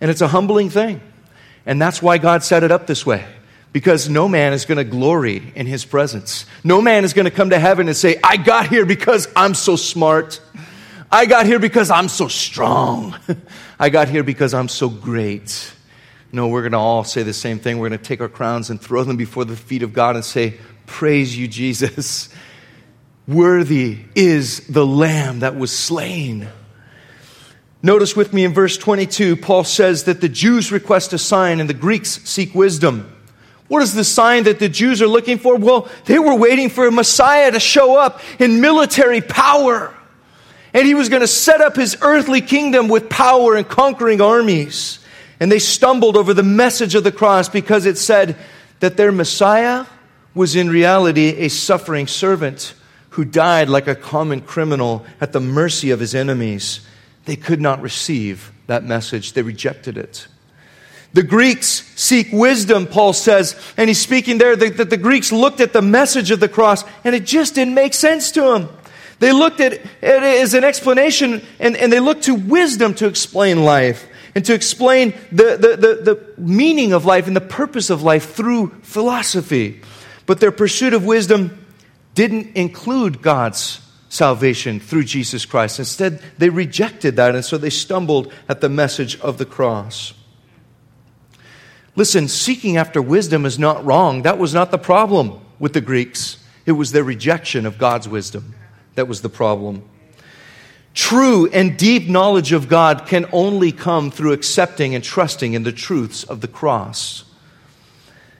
And 0.00 0.10
it's 0.10 0.22
a 0.22 0.28
humbling 0.28 0.70
thing. 0.70 1.02
And 1.66 1.78
that's 1.78 2.00
why 2.00 2.16
God 2.16 2.42
set 2.42 2.62
it 2.62 2.72
up 2.72 2.86
this 2.86 3.04
way. 3.04 3.26
Because 3.74 4.08
no 4.08 4.30
man 4.30 4.54
is 4.54 4.64
going 4.64 4.78
to 4.78 4.84
glory 4.84 5.52
in 5.54 5.66
His 5.66 5.84
presence. 5.84 6.46
No 6.64 6.80
man 6.80 7.04
is 7.04 7.12
going 7.12 7.26
to 7.26 7.30
come 7.30 7.50
to 7.50 7.58
heaven 7.58 7.86
and 7.86 7.94
say, 7.94 8.18
I 8.24 8.38
got 8.38 8.68
here 8.68 8.86
because 8.86 9.28
I'm 9.36 9.52
so 9.52 9.76
smart. 9.76 10.40
I 11.10 11.26
got 11.26 11.46
here 11.46 11.58
because 11.58 11.90
I'm 11.90 12.08
so 12.08 12.28
strong. 12.28 13.16
I 13.78 13.90
got 13.90 14.08
here 14.08 14.24
because 14.24 14.54
I'm 14.54 14.68
so 14.68 14.88
great. 14.88 15.72
No, 16.32 16.48
we're 16.48 16.62
going 16.62 16.72
to 16.72 16.78
all 16.78 17.04
say 17.04 17.22
the 17.22 17.32
same 17.32 17.58
thing. 17.58 17.78
We're 17.78 17.88
going 17.88 18.00
to 18.00 18.04
take 18.04 18.20
our 18.20 18.28
crowns 18.28 18.70
and 18.70 18.80
throw 18.80 19.04
them 19.04 19.16
before 19.16 19.44
the 19.44 19.56
feet 19.56 19.82
of 19.82 19.92
God 19.92 20.16
and 20.16 20.24
say, 20.24 20.54
Praise 20.86 21.36
you, 21.36 21.48
Jesus. 21.48 22.28
Worthy 23.26 23.98
is 24.14 24.66
the 24.68 24.86
Lamb 24.86 25.40
that 25.40 25.56
was 25.56 25.76
slain. 25.76 26.48
Notice 27.82 28.16
with 28.16 28.32
me 28.32 28.44
in 28.44 28.52
verse 28.52 28.76
22, 28.76 29.36
Paul 29.36 29.64
says 29.64 30.04
that 30.04 30.20
the 30.20 30.28
Jews 30.28 30.70
request 30.72 31.12
a 31.12 31.18
sign 31.18 31.60
and 31.60 31.68
the 31.68 31.74
Greeks 31.74 32.20
seek 32.24 32.54
wisdom. 32.54 33.12
What 33.68 33.82
is 33.82 33.94
the 33.94 34.04
sign 34.04 34.44
that 34.44 34.58
the 34.58 34.68
Jews 34.68 35.02
are 35.02 35.08
looking 35.08 35.38
for? 35.38 35.56
Well, 35.56 35.88
they 36.04 36.18
were 36.18 36.36
waiting 36.36 36.68
for 36.68 36.86
a 36.86 36.92
Messiah 36.92 37.50
to 37.50 37.60
show 37.60 37.96
up 37.96 38.20
in 38.38 38.60
military 38.60 39.20
power. 39.20 39.95
And 40.76 40.86
he 40.86 40.92
was 40.92 41.08
going 41.08 41.22
to 41.22 41.26
set 41.26 41.62
up 41.62 41.74
his 41.74 41.96
earthly 42.02 42.42
kingdom 42.42 42.88
with 42.88 43.08
power 43.08 43.54
and 43.54 43.66
conquering 43.66 44.20
armies. 44.20 44.98
And 45.40 45.50
they 45.50 45.58
stumbled 45.58 46.18
over 46.18 46.34
the 46.34 46.42
message 46.42 46.94
of 46.94 47.02
the 47.02 47.10
cross 47.10 47.48
because 47.48 47.86
it 47.86 47.96
said 47.96 48.36
that 48.80 48.98
their 48.98 49.10
Messiah 49.10 49.86
was 50.34 50.54
in 50.54 50.68
reality 50.68 51.28
a 51.28 51.48
suffering 51.48 52.06
servant 52.06 52.74
who 53.08 53.24
died 53.24 53.70
like 53.70 53.88
a 53.88 53.94
common 53.94 54.42
criminal 54.42 55.06
at 55.18 55.32
the 55.32 55.40
mercy 55.40 55.92
of 55.92 56.00
his 56.00 56.14
enemies. 56.14 56.80
They 57.24 57.36
could 57.36 57.62
not 57.62 57.80
receive 57.80 58.52
that 58.66 58.84
message, 58.84 59.32
they 59.32 59.40
rejected 59.40 59.96
it. 59.96 60.26
The 61.14 61.22
Greeks 61.22 61.90
seek 61.96 62.28
wisdom, 62.32 62.86
Paul 62.86 63.14
says, 63.14 63.58
and 63.78 63.88
he's 63.88 64.00
speaking 64.00 64.36
there 64.36 64.54
that, 64.54 64.90
the 64.90 64.98
Greeks 64.98 65.32
looked 65.32 65.60
at 65.60 65.72
the 65.72 65.80
message 65.80 66.30
of 66.30 66.40
the 66.40 66.50
cross 66.50 66.84
and 67.02 67.14
it 67.14 67.24
just 67.24 67.54
didn't 67.54 67.72
make 67.72 67.94
sense 67.94 68.30
to 68.32 68.42
them. 68.42 68.68
They 69.18 69.32
looked 69.32 69.60
at 69.60 69.72
it 69.72 69.86
as 70.02 70.54
an 70.54 70.64
explanation 70.64 71.42
and, 71.58 71.76
and 71.76 71.92
they 71.92 72.00
looked 72.00 72.24
to 72.24 72.34
wisdom 72.34 72.94
to 72.94 73.06
explain 73.06 73.64
life 73.64 74.06
and 74.34 74.44
to 74.44 74.52
explain 74.52 75.14
the, 75.32 75.56
the, 75.56 75.76
the, 75.76 76.14
the 76.14 76.40
meaning 76.40 76.92
of 76.92 77.06
life 77.06 77.26
and 77.26 77.34
the 77.34 77.40
purpose 77.40 77.88
of 77.88 78.02
life 78.02 78.34
through 78.34 78.68
philosophy. 78.82 79.80
But 80.26 80.40
their 80.40 80.52
pursuit 80.52 80.92
of 80.92 81.06
wisdom 81.06 81.64
didn't 82.14 82.54
include 82.56 83.22
God's 83.22 83.80
salvation 84.10 84.80
through 84.80 85.04
Jesus 85.04 85.46
Christ. 85.46 85.78
Instead, 85.78 86.20
they 86.36 86.50
rejected 86.50 87.16
that, 87.16 87.34
and 87.34 87.44
so 87.44 87.56
they 87.56 87.70
stumbled 87.70 88.32
at 88.48 88.60
the 88.60 88.68
message 88.68 89.18
of 89.20 89.38
the 89.38 89.46
cross. 89.46 90.12
Listen, 91.94 92.28
seeking 92.28 92.76
after 92.76 93.00
wisdom 93.00 93.46
is 93.46 93.58
not 93.58 93.84
wrong. 93.84 94.22
That 94.22 94.38
was 94.38 94.52
not 94.52 94.70
the 94.70 94.78
problem 94.78 95.40
with 95.58 95.72
the 95.72 95.80
Greeks, 95.80 96.42
it 96.66 96.72
was 96.72 96.92
their 96.92 97.04
rejection 97.04 97.64
of 97.64 97.78
God's 97.78 98.06
wisdom 98.06 98.54
that 98.96 99.08
was 99.08 99.22
the 99.22 99.28
problem. 99.28 99.82
True 100.92 101.46
and 101.48 101.76
deep 101.76 102.08
knowledge 102.08 102.52
of 102.52 102.68
God 102.68 103.06
can 103.06 103.26
only 103.30 103.70
come 103.70 104.10
through 104.10 104.32
accepting 104.32 104.94
and 104.94 105.04
trusting 105.04 105.52
in 105.52 105.62
the 105.62 105.72
truths 105.72 106.24
of 106.24 106.40
the 106.40 106.48
cross. 106.48 107.24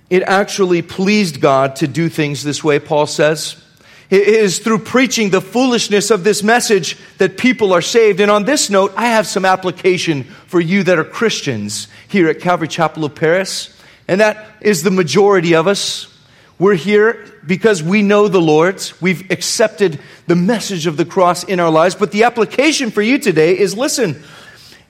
It 0.08 0.22
actually 0.22 0.82
pleased 0.82 1.40
God 1.40 1.76
to 1.76 1.86
do 1.86 2.08
things 2.08 2.42
this 2.42 2.64
way, 2.64 2.78
Paul 2.78 3.06
says. 3.06 3.62
It 4.08 4.28
is 4.28 4.60
through 4.60 4.80
preaching 4.80 5.30
the 5.30 5.40
foolishness 5.40 6.10
of 6.10 6.24
this 6.24 6.42
message 6.42 6.96
that 7.18 7.36
people 7.36 7.72
are 7.72 7.82
saved. 7.82 8.20
And 8.20 8.30
on 8.30 8.44
this 8.44 8.70
note, 8.70 8.94
I 8.96 9.08
have 9.08 9.26
some 9.26 9.44
application 9.44 10.24
for 10.46 10.60
you 10.60 10.84
that 10.84 10.98
are 10.98 11.04
Christians 11.04 11.88
here 12.08 12.28
at 12.28 12.40
Calvary 12.40 12.68
Chapel 12.68 13.04
of 13.04 13.14
Paris. 13.14 13.76
And 14.08 14.20
that 14.20 14.46
is 14.60 14.82
the 14.82 14.92
majority 14.92 15.54
of 15.54 15.66
us. 15.66 16.15
We're 16.58 16.74
here 16.74 17.26
because 17.46 17.82
we 17.82 18.00
know 18.00 18.28
the 18.28 18.40
Lord. 18.40 18.82
We've 19.00 19.30
accepted 19.30 20.00
the 20.26 20.36
message 20.36 20.86
of 20.86 20.96
the 20.96 21.04
cross 21.04 21.44
in 21.44 21.60
our 21.60 21.70
lives. 21.70 21.94
But 21.94 22.12
the 22.12 22.24
application 22.24 22.90
for 22.90 23.02
you 23.02 23.18
today 23.18 23.58
is 23.58 23.76
listen, 23.76 24.22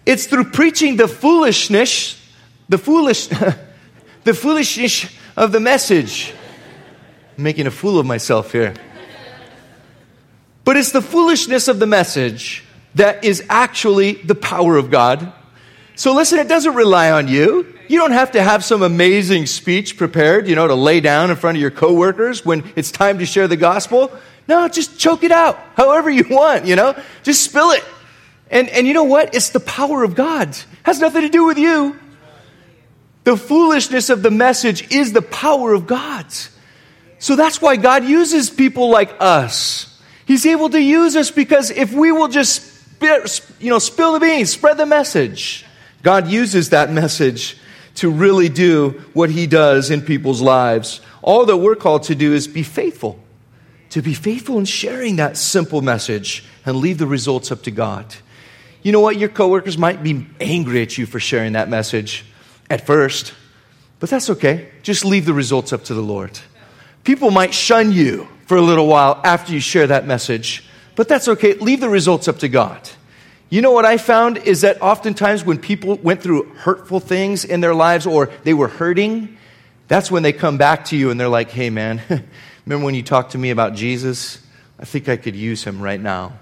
it's 0.05 0.27
through 0.27 0.51
preaching 0.51 0.97
the 0.97 1.09
foolishness, 1.09 2.23
the 2.69 2.79
foolish, 2.79 3.27
the 4.25 4.35
foolishness 4.35 5.07
of 5.37 5.51
the 5.51 5.59
message. 5.59 6.33
I'm 7.37 7.43
making 7.43 7.67
a 7.67 7.73
fool 7.73 7.99
of 7.99 8.07
myself 8.07 8.53
here. 8.53 8.75
But 10.65 10.77
it's 10.77 10.93
the 10.93 11.03
foolishness 11.03 11.67
of 11.69 11.81
the 11.81 11.87
message 11.87 12.65
that 12.95 13.25
is 13.25 13.45
actually 13.49 14.15
the 14.15 14.35
power 14.35 14.77
of 14.77 14.91
God. 14.91 15.33
So 15.97 16.15
listen, 16.15 16.39
it 16.39 16.49
doesn't 16.49 16.75
rely 16.75 17.11
on 17.11 17.29
you. 17.29 17.76
You 17.89 17.99
don't 17.99 18.13
have 18.13 18.33
to 18.33 18.43
have 18.43 18.65
some 18.65 18.83
amazing 18.83 19.47
speech 19.47 19.97
prepared, 19.97 20.49
you 20.49 20.55
know, 20.55 20.67
to 20.67 20.75
lay 20.75 21.01
down 21.01 21.31
in 21.31 21.37
front 21.37 21.57
of 21.57 21.61
your 21.61 21.71
coworkers 21.71 22.45
when 22.45 22.71
it's 22.77 22.91
time 22.91 23.19
to 23.19 23.27
share 23.27 23.49
the 23.49 23.57
gospel. 23.57 24.11
No, 24.49 24.69
just 24.69 24.99
choke 24.99 25.23
it 25.23 25.33
out 25.33 25.59
however 25.75 26.11
you 26.11 26.25
want, 26.29 26.67
you 26.67 26.77
know? 26.77 26.97
Just 27.23 27.43
spill 27.43 27.71
it. 27.71 27.85
And, 28.51 28.69
and 28.69 28.87
you 28.87 28.95
know 28.95 29.05
what? 29.05 29.35
It's 29.35 29.51
the 29.51 29.61
power 29.61 30.05
of 30.05 30.15
God. 30.15 30.51
It 30.51 30.67
has 30.85 31.01
nothing 31.01 31.23
to 31.23 31.29
do 31.29 31.45
with 31.45 31.59
you. 31.59 31.99
The 33.25 33.37
foolishness 33.37 34.09
of 34.09 34.23
the 34.23 34.31
message 34.31 34.93
is 34.93 35.13
the 35.13 35.23
power 35.23 35.73
of 35.73 35.87
God. 35.87 36.27
So 37.19 37.35
that's 37.35 37.61
why 37.61 37.77
God 37.77 38.05
uses 38.05 38.51
people 38.51 38.89
like 38.91 39.17
us 39.19 39.97
He's 40.27 40.45
able 40.45 40.69
to 40.71 40.83
use 40.83 41.15
us 41.15 41.31
because 41.31 41.71
if 41.71 41.93
we 41.93 42.11
will 42.11 42.29
just 42.29 42.73
you 43.61 43.71
know, 43.71 43.79
spill 43.79 44.13
the 44.15 44.21
beans, 44.21 44.51
spread 44.51 44.77
the 44.77 44.87
message, 44.87 45.65
God 46.03 46.27
uses 46.27 46.71
that 46.71 46.91
message 46.91 47.57
to 47.97 48.11
really 48.11 48.49
do 48.49 49.03
what 49.13 49.31
He 49.31 49.47
does 49.47 49.91
in 49.91 50.03
people's 50.03 50.41
lives. 50.41 51.01
All 51.23 51.47
that 51.47 51.57
we're 51.57 51.77
called 51.77 52.05
to 52.05 52.15
do 52.15 52.33
is 52.33 52.47
be 52.47 52.63
faithful, 52.63 53.19
to 53.91 54.03
be 54.03 54.15
faithful 54.15 54.59
in 54.59 54.65
sharing 54.65 55.17
that 55.17 55.37
simple 55.37 55.83
message 55.83 56.45
and 56.65 56.77
leave 56.77 56.99
the 56.99 57.07
results 57.07 57.51
up 57.51 57.63
to 57.63 57.71
God. 57.71 58.15
You 58.83 58.93
know 58.93 59.01
what? 59.01 59.19
Your 59.19 59.29
coworkers 59.29 59.77
might 59.77 60.03
be 60.03 60.27
angry 60.41 60.83
at 60.83 60.97
you 60.97 61.07
for 61.07 61.19
sharing 61.19 61.55
that 61.55 61.69
message 61.69 62.25
at 62.71 62.87
first, 62.87 63.35
but 63.99 64.11
that's 64.11 64.31
okay. 64.31 64.69
Just 64.83 65.05
leave 65.05 65.25
the 65.25 65.33
results 65.33 65.73
up 65.73 65.85
to 65.85 65.95
the 65.95 66.03
Lord. 66.03 66.39
People 67.03 67.31
might 67.31 67.55
shun 67.55 67.93
you 67.93 68.29
for 68.47 68.57
a 68.57 68.63
little 68.63 68.87
while 68.87 69.21
after 69.25 69.53
you 69.53 69.61
share 69.61 69.87
that 69.87 70.07
message, 70.07 70.65
but 70.95 71.09
that's 71.09 71.29
okay. 71.29 71.55
Leave 71.55 71.81
the 71.81 71.89
results 71.89 72.29
up 72.29 72.39
to 72.39 72.49
God. 72.49 72.89
You 73.49 73.63
know 73.63 73.71
what 73.71 73.85
I 73.85 73.97
found 73.97 74.39
is 74.39 74.63
that 74.63 74.83
oftentimes 74.83 75.45
when 75.45 75.59
people 75.59 75.97
went 75.97 76.21
through 76.21 76.53
hurtful 76.55 76.99
things 76.99 77.45
in 77.45 77.61
their 77.61 77.75
lives 77.75 78.05
or 78.07 78.31
they 78.43 78.55
were 78.55 78.67
hurting, 78.69 79.39
that's 79.87 80.11
when 80.11 80.25
they 80.25 80.33
come 80.33 80.59
back 80.59 80.87
to 80.87 80.97
you 80.97 81.11
and 81.11 81.21
they're 81.21 81.29
like, 81.29 81.51
hey 81.51 81.71
man, 81.71 82.03
remember 82.67 82.85
when 82.85 82.95
you 82.95 83.05
talked 83.05 83.33
to 83.33 83.39
me 83.39 83.51
about 83.51 83.75
Jesus? 83.75 84.43
I 84.81 84.85
think 84.85 85.09
I 85.09 85.17
could 85.17 85.37
use 85.37 85.63
him 85.63 85.81
right 85.81 86.01
now. 86.01 86.33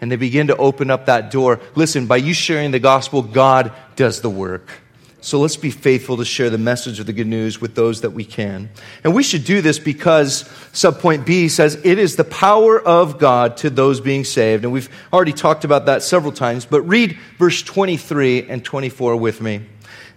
And 0.00 0.10
they 0.10 0.16
begin 0.16 0.48
to 0.48 0.56
open 0.56 0.90
up 0.90 1.06
that 1.06 1.30
door. 1.30 1.60
Listen, 1.76 2.06
by 2.06 2.16
you 2.16 2.34
sharing 2.34 2.72
the 2.72 2.80
gospel, 2.80 3.22
God 3.22 3.72
does 3.94 4.20
the 4.20 4.30
work. 4.30 4.81
So 5.24 5.38
let's 5.38 5.56
be 5.56 5.70
faithful 5.70 6.16
to 6.16 6.24
share 6.24 6.50
the 6.50 6.58
message 6.58 6.98
of 6.98 7.06
the 7.06 7.12
good 7.12 7.28
news 7.28 7.60
with 7.60 7.76
those 7.76 8.00
that 8.00 8.10
we 8.10 8.24
can. 8.24 8.70
And 9.04 9.14
we 9.14 9.22
should 9.22 9.44
do 9.44 9.60
this 9.60 9.78
because 9.78 10.42
subpoint 10.72 11.24
B 11.24 11.48
says 11.48 11.80
it 11.84 11.96
is 11.96 12.16
the 12.16 12.24
power 12.24 12.80
of 12.80 13.20
God 13.20 13.56
to 13.58 13.70
those 13.70 14.00
being 14.00 14.24
saved. 14.24 14.64
And 14.64 14.72
we've 14.72 14.88
already 15.12 15.32
talked 15.32 15.62
about 15.62 15.86
that 15.86 16.02
several 16.02 16.32
times, 16.32 16.66
but 16.66 16.82
read 16.82 17.16
verse 17.38 17.62
23 17.62 18.48
and 18.48 18.64
24 18.64 19.14
with 19.14 19.40
me. 19.40 19.64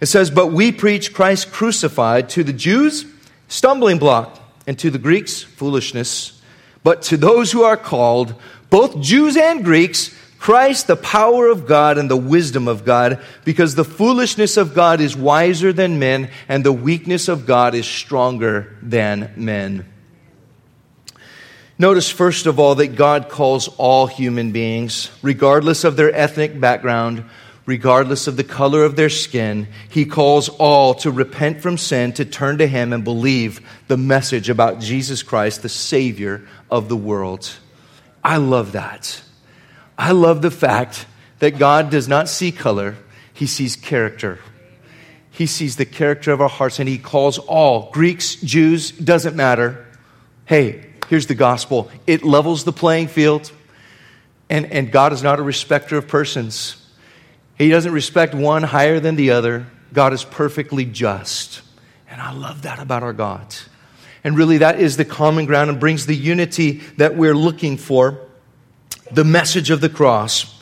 It 0.00 0.06
says, 0.06 0.28
But 0.28 0.48
we 0.48 0.72
preach 0.72 1.14
Christ 1.14 1.52
crucified 1.52 2.28
to 2.30 2.42
the 2.42 2.52
Jews, 2.52 3.06
stumbling 3.46 3.98
block, 3.98 4.40
and 4.66 4.76
to 4.80 4.90
the 4.90 4.98
Greeks, 4.98 5.40
foolishness. 5.40 6.42
But 6.82 7.02
to 7.02 7.16
those 7.16 7.52
who 7.52 7.62
are 7.62 7.76
called, 7.76 8.34
both 8.70 9.00
Jews 9.00 9.36
and 9.36 9.62
Greeks, 9.62 10.12
Christ, 10.38 10.86
the 10.86 10.96
power 10.96 11.48
of 11.48 11.66
God 11.66 11.98
and 11.98 12.10
the 12.10 12.16
wisdom 12.16 12.68
of 12.68 12.84
God, 12.84 13.20
because 13.44 13.74
the 13.74 13.84
foolishness 13.84 14.56
of 14.56 14.74
God 14.74 15.00
is 15.00 15.16
wiser 15.16 15.72
than 15.72 15.98
men, 15.98 16.30
and 16.48 16.64
the 16.64 16.72
weakness 16.72 17.28
of 17.28 17.46
God 17.46 17.74
is 17.74 17.86
stronger 17.86 18.76
than 18.82 19.32
men. 19.36 19.86
Notice, 21.78 22.10
first 22.10 22.46
of 22.46 22.58
all, 22.58 22.76
that 22.76 22.96
God 22.96 23.28
calls 23.28 23.68
all 23.76 24.06
human 24.06 24.52
beings, 24.52 25.10
regardless 25.20 25.84
of 25.84 25.96
their 25.96 26.14
ethnic 26.14 26.58
background, 26.58 27.24
regardless 27.66 28.28
of 28.28 28.36
the 28.36 28.44
color 28.44 28.84
of 28.84 28.96
their 28.96 29.10
skin, 29.10 29.68
He 29.90 30.06
calls 30.06 30.48
all 30.48 30.94
to 30.94 31.10
repent 31.10 31.60
from 31.60 31.76
sin, 31.76 32.12
to 32.14 32.24
turn 32.24 32.58
to 32.58 32.66
Him 32.66 32.92
and 32.92 33.04
believe 33.04 33.60
the 33.88 33.98
message 33.98 34.48
about 34.48 34.80
Jesus 34.80 35.22
Christ, 35.22 35.62
the 35.62 35.68
Savior 35.68 36.46
of 36.70 36.88
the 36.88 36.96
world. 36.96 37.52
I 38.24 38.38
love 38.38 38.72
that. 38.72 39.20
I 39.98 40.12
love 40.12 40.42
the 40.42 40.50
fact 40.50 41.06
that 41.38 41.58
God 41.58 41.90
does 41.90 42.08
not 42.08 42.28
see 42.28 42.52
color, 42.52 42.96
He 43.32 43.46
sees 43.46 43.76
character. 43.76 44.38
He 45.30 45.46
sees 45.46 45.76
the 45.76 45.84
character 45.84 46.32
of 46.32 46.40
our 46.40 46.48
hearts 46.48 46.78
and 46.78 46.88
He 46.88 46.98
calls 46.98 47.38
all 47.38 47.90
Greeks, 47.90 48.36
Jews, 48.36 48.90
doesn't 48.90 49.36
matter. 49.36 49.86
Hey, 50.46 50.86
here's 51.08 51.26
the 51.26 51.34
gospel 51.34 51.90
it 52.06 52.24
levels 52.24 52.64
the 52.64 52.72
playing 52.72 53.08
field, 53.08 53.52
and, 54.48 54.66
and 54.72 54.90
God 54.90 55.12
is 55.12 55.22
not 55.22 55.38
a 55.38 55.42
respecter 55.42 55.96
of 55.96 56.08
persons. 56.08 56.82
He 57.58 57.70
doesn't 57.70 57.92
respect 57.92 58.34
one 58.34 58.62
higher 58.62 59.00
than 59.00 59.16
the 59.16 59.30
other. 59.30 59.66
God 59.92 60.12
is 60.12 60.24
perfectly 60.24 60.84
just. 60.84 61.62
And 62.10 62.20
I 62.20 62.32
love 62.32 62.62
that 62.62 62.78
about 62.78 63.02
our 63.02 63.14
God. 63.14 63.54
And 64.22 64.36
really, 64.36 64.58
that 64.58 64.78
is 64.78 64.96
the 64.96 65.04
common 65.04 65.46
ground 65.46 65.70
and 65.70 65.80
brings 65.80 66.04
the 66.04 66.14
unity 66.14 66.82
that 66.98 67.16
we're 67.16 67.34
looking 67.34 67.76
for 67.78 68.25
the 69.10 69.24
message 69.24 69.70
of 69.70 69.80
the 69.80 69.88
cross. 69.88 70.60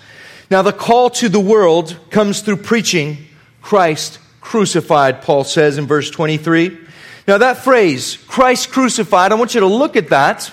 Now, 0.50 0.62
the 0.62 0.72
call 0.72 1.10
to 1.10 1.28
the 1.28 1.40
world 1.40 1.96
comes 2.10 2.40
through 2.40 2.58
preaching 2.58 3.18
Christ 3.62 4.18
crucified, 4.40 5.22
Paul 5.22 5.44
says 5.44 5.78
in 5.78 5.86
verse 5.86 6.10
23. 6.10 6.78
Now, 7.26 7.38
that 7.38 7.58
phrase, 7.58 8.18
Christ 8.28 8.70
crucified, 8.70 9.32
I 9.32 9.36
want 9.36 9.54
you 9.54 9.60
to 9.60 9.66
look 9.66 9.96
at 9.96 10.10
that. 10.10 10.52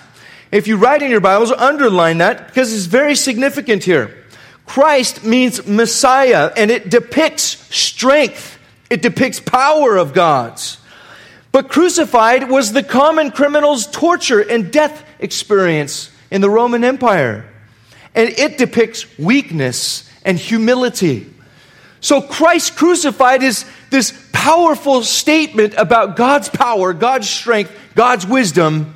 If 0.51 0.67
you 0.67 0.77
write 0.77 1.01
in 1.01 1.12
your 1.12 1.19
Bibles, 1.19 1.51
underline 1.51 2.19
that 2.19 2.47
because 2.47 2.73
it's 2.73 2.86
very 2.86 3.15
significant 3.15 3.84
here. 3.84 4.17
Christ 4.65 5.25
means 5.25 5.67
Messiah, 5.67 6.51
and 6.56 6.71
it 6.71 6.89
depicts 6.89 7.43
strength, 7.75 8.58
it 8.89 9.01
depicts 9.01 9.39
power 9.41 9.97
of 9.97 10.13
God's. 10.13 10.77
But 11.51 11.67
crucified 11.67 12.49
was 12.49 12.71
the 12.71 12.84
common 12.84 13.32
criminal's 13.32 13.86
torture 13.88 14.39
and 14.39 14.71
death 14.71 15.04
experience 15.19 16.10
in 16.30 16.39
the 16.39 16.49
Roman 16.49 16.86
Empire. 16.86 17.51
And 18.13 18.30
it 18.30 18.58
depicts 18.58 19.17
weakness 19.17 20.10
and 20.26 20.38
humility. 20.38 21.28
So 22.00 22.21
Christ 22.21 22.76
crucified 22.76 23.43
is 23.43 23.65
this 23.89 24.13
powerful 24.34 25.04
statement 25.04 25.76
about 25.76 26.15
God's 26.15 26.50
power, 26.50 26.93
God's 26.93 27.30
strength, 27.30 27.71
God's 27.95 28.26
wisdom 28.26 28.95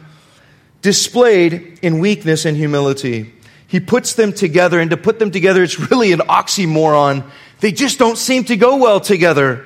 displayed 0.81 1.79
in 1.81 1.99
weakness 1.99 2.45
and 2.45 2.57
humility. 2.57 3.31
He 3.67 3.79
puts 3.79 4.13
them 4.13 4.33
together, 4.33 4.79
and 4.79 4.91
to 4.91 4.97
put 4.97 5.19
them 5.19 5.31
together, 5.31 5.63
it's 5.63 5.79
really 5.91 6.11
an 6.11 6.19
oxymoron. 6.19 7.23
They 7.59 7.71
just 7.71 7.99
don't 7.99 8.17
seem 8.17 8.43
to 8.45 8.55
go 8.55 8.77
well 8.77 8.99
together. 8.99 9.65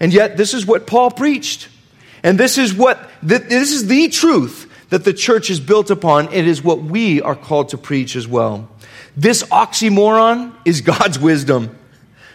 And 0.00 0.12
yet, 0.12 0.36
this 0.36 0.54
is 0.54 0.66
what 0.66 0.86
Paul 0.86 1.10
preached. 1.10 1.68
And 2.22 2.38
this 2.38 2.58
is 2.58 2.74
what, 2.74 3.10
this 3.22 3.72
is 3.72 3.86
the 3.86 4.08
truth 4.08 4.70
that 4.88 5.04
the 5.04 5.12
church 5.12 5.50
is 5.50 5.60
built 5.60 5.90
upon. 5.90 6.32
It 6.32 6.46
is 6.46 6.64
what 6.64 6.82
we 6.82 7.20
are 7.20 7.36
called 7.36 7.70
to 7.70 7.78
preach 7.78 8.16
as 8.16 8.26
well. 8.26 8.68
This 9.16 9.42
oxymoron 9.44 10.54
is 10.64 10.80
God's 10.80 11.18
wisdom. 11.18 11.76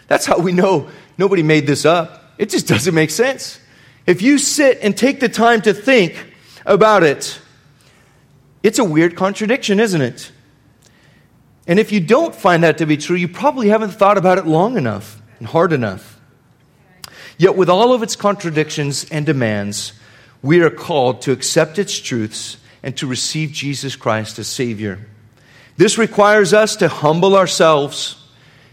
That's 0.07 0.25
how 0.25 0.39
we 0.39 0.51
know 0.51 0.89
nobody 1.17 1.43
made 1.43 1.67
this 1.67 1.85
up. 1.85 2.33
It 2.37 2.49
just 2.49 2.67
doesn't 2.67 2.95
make 2.95 3.09
sense. 3.09 3.59
If 4.05 4.21
you 4.21 4.37
sit 4.37 4.79
and 4.81 4.97
take 4.97 5.19
the 5.19 5.29
time 5.29 5.61
to 5.63 5.73
think 5.73 6.33
about 6.65 7.03
it, 7.03 7.39
it's 8.63 8.79
a 8.79 8.83
weird 8.83 9.15
contradiction, 9.15 9.79
isn't 9.79 10.01
it? 10.01 10.31
And 11.67 11.79
if 11.79 11.91
you 11.91 11.99
don't 11.99 12.33
find 12.33 12.63
that 12.63 12.79
to 12.79 12.85
be 12.85 12.97
true, 12.97 13.15
you 13.15 13.27
probably 13.27 13.69
haven't 13.69 13.91
thought 13.91 14.17
about 14.17 14.37
it 14.37 14.47
long 14.47 14.77
enough 14.77 15.21
and 15.37 15.47
hard 15.47 15.71
enough. 15.73 16.19
Yet, 17.37 17.55
with 17.55 17.69
all 17.69 17.93
of 17.93 18.03
its 18.03 18.15
contradictions 18.15 19.05
and 19.11 19.25
demands, 19.25 19.93
we 20.41 20.61
are 20.61 20.69
called 20.69 21.21
to 21.21 21.31
accept 21.31 21.77
its 21.77 21.97
truths 21.97 22.57
and 22.81 22.97
to 22.97 23.07
receive 23.07 23.51
Jesus 23.51 23.95
Christ 23.95 24.39
as 24.39 24.47
Savior. 24.47 25.07
This 25.79 25.97
requires 25.97 26.53
us 26.53 26.75
to 26.75 26.89
humble 26.89 27.37
ourselves 27.37 28.21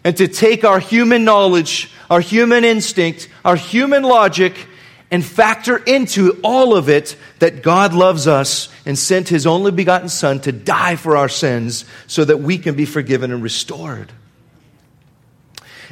and 0.03 0.16
to 0.16 0.27
take 0.27 0.64
our 0.64 0.81
human 0.81 1.23
knowledge, 1.23 1.88
our 2.11 2.21
human 2.21 2.64
instinct, 2.64 3.29
our 3.45 3.55
human 3.55 4.03
logic, 4.03 4.66
and 5.09 5.25
factor 5.25 5.77
into 5.77 6.40
all 6.42 6.75
of 6.75 6.88
it 6.88 7.16
that 7.38 7.62
God 7.62 7.95
loves 7.95 8.27
us 8.27 8.69
and 8.85 8.99
sent 8.99 9.29
his 9.29 9.47
only 9.47 9.71
begotten 9.71 10.09
Son 10.09 10.40
to 10.40 10.51
die 10.51 10.97
for 10.97 11.16
our 11.16 11.29
sins 11.29 11.85
so 12.09 12.25
that 12.25 12.40
we 12.40 12.59
can 12.59 12.75
be 12.75 12.85
forgiven 12.85 13.31
and 13.31 13.40
restored. 13.40 14.11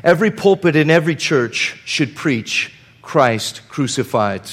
Every 0.02 0.32
pulpit 0.32 0.74
in 0.74 0.90
every 0.90 1.14
church 1.14 1.80
should 1.84 2.16
preach 2.16 2.74
Christ 3.02 3.60
crucified. 3.68 4.50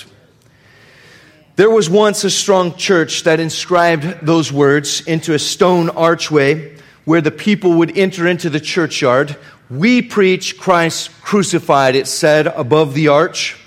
There 1.62 1.70
was 1.70 1.92
once 1.92 2.24
a 2.24 2.32
strong 2.32 2.76
church 2.76 3.22
that 3.26 3.40
inscribed 3.40 4.26
those 4.26 4.52
words 4.52 5.02
into 5.02 5.36
a 5.36 5.38
stone 5.38 5.92
archway 5.92 6.76
where 7.06 7.22
the 7.22 7.30
people 7.30 7.74
would 7.74 7.96
enter 7.96 8.26
into 8.26 8.50
the 8.50 8.60
churchyard. 8.60 9.38
We 9.70 10.02
preach 10.02 10.58
Christ 10.58 11.12
crucified, 11.22 11.96
it 11.96 12.08
said 12.08 12.48
above 12.48 12.96
the 12.96 13.10
arch. 13.10 13.60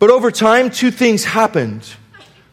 But 0.00 0.10
over 0.10 0.32
time, 0.32 0.70
two 0.70 0.90
things 0.90 1.22
happened. 1.24 1.88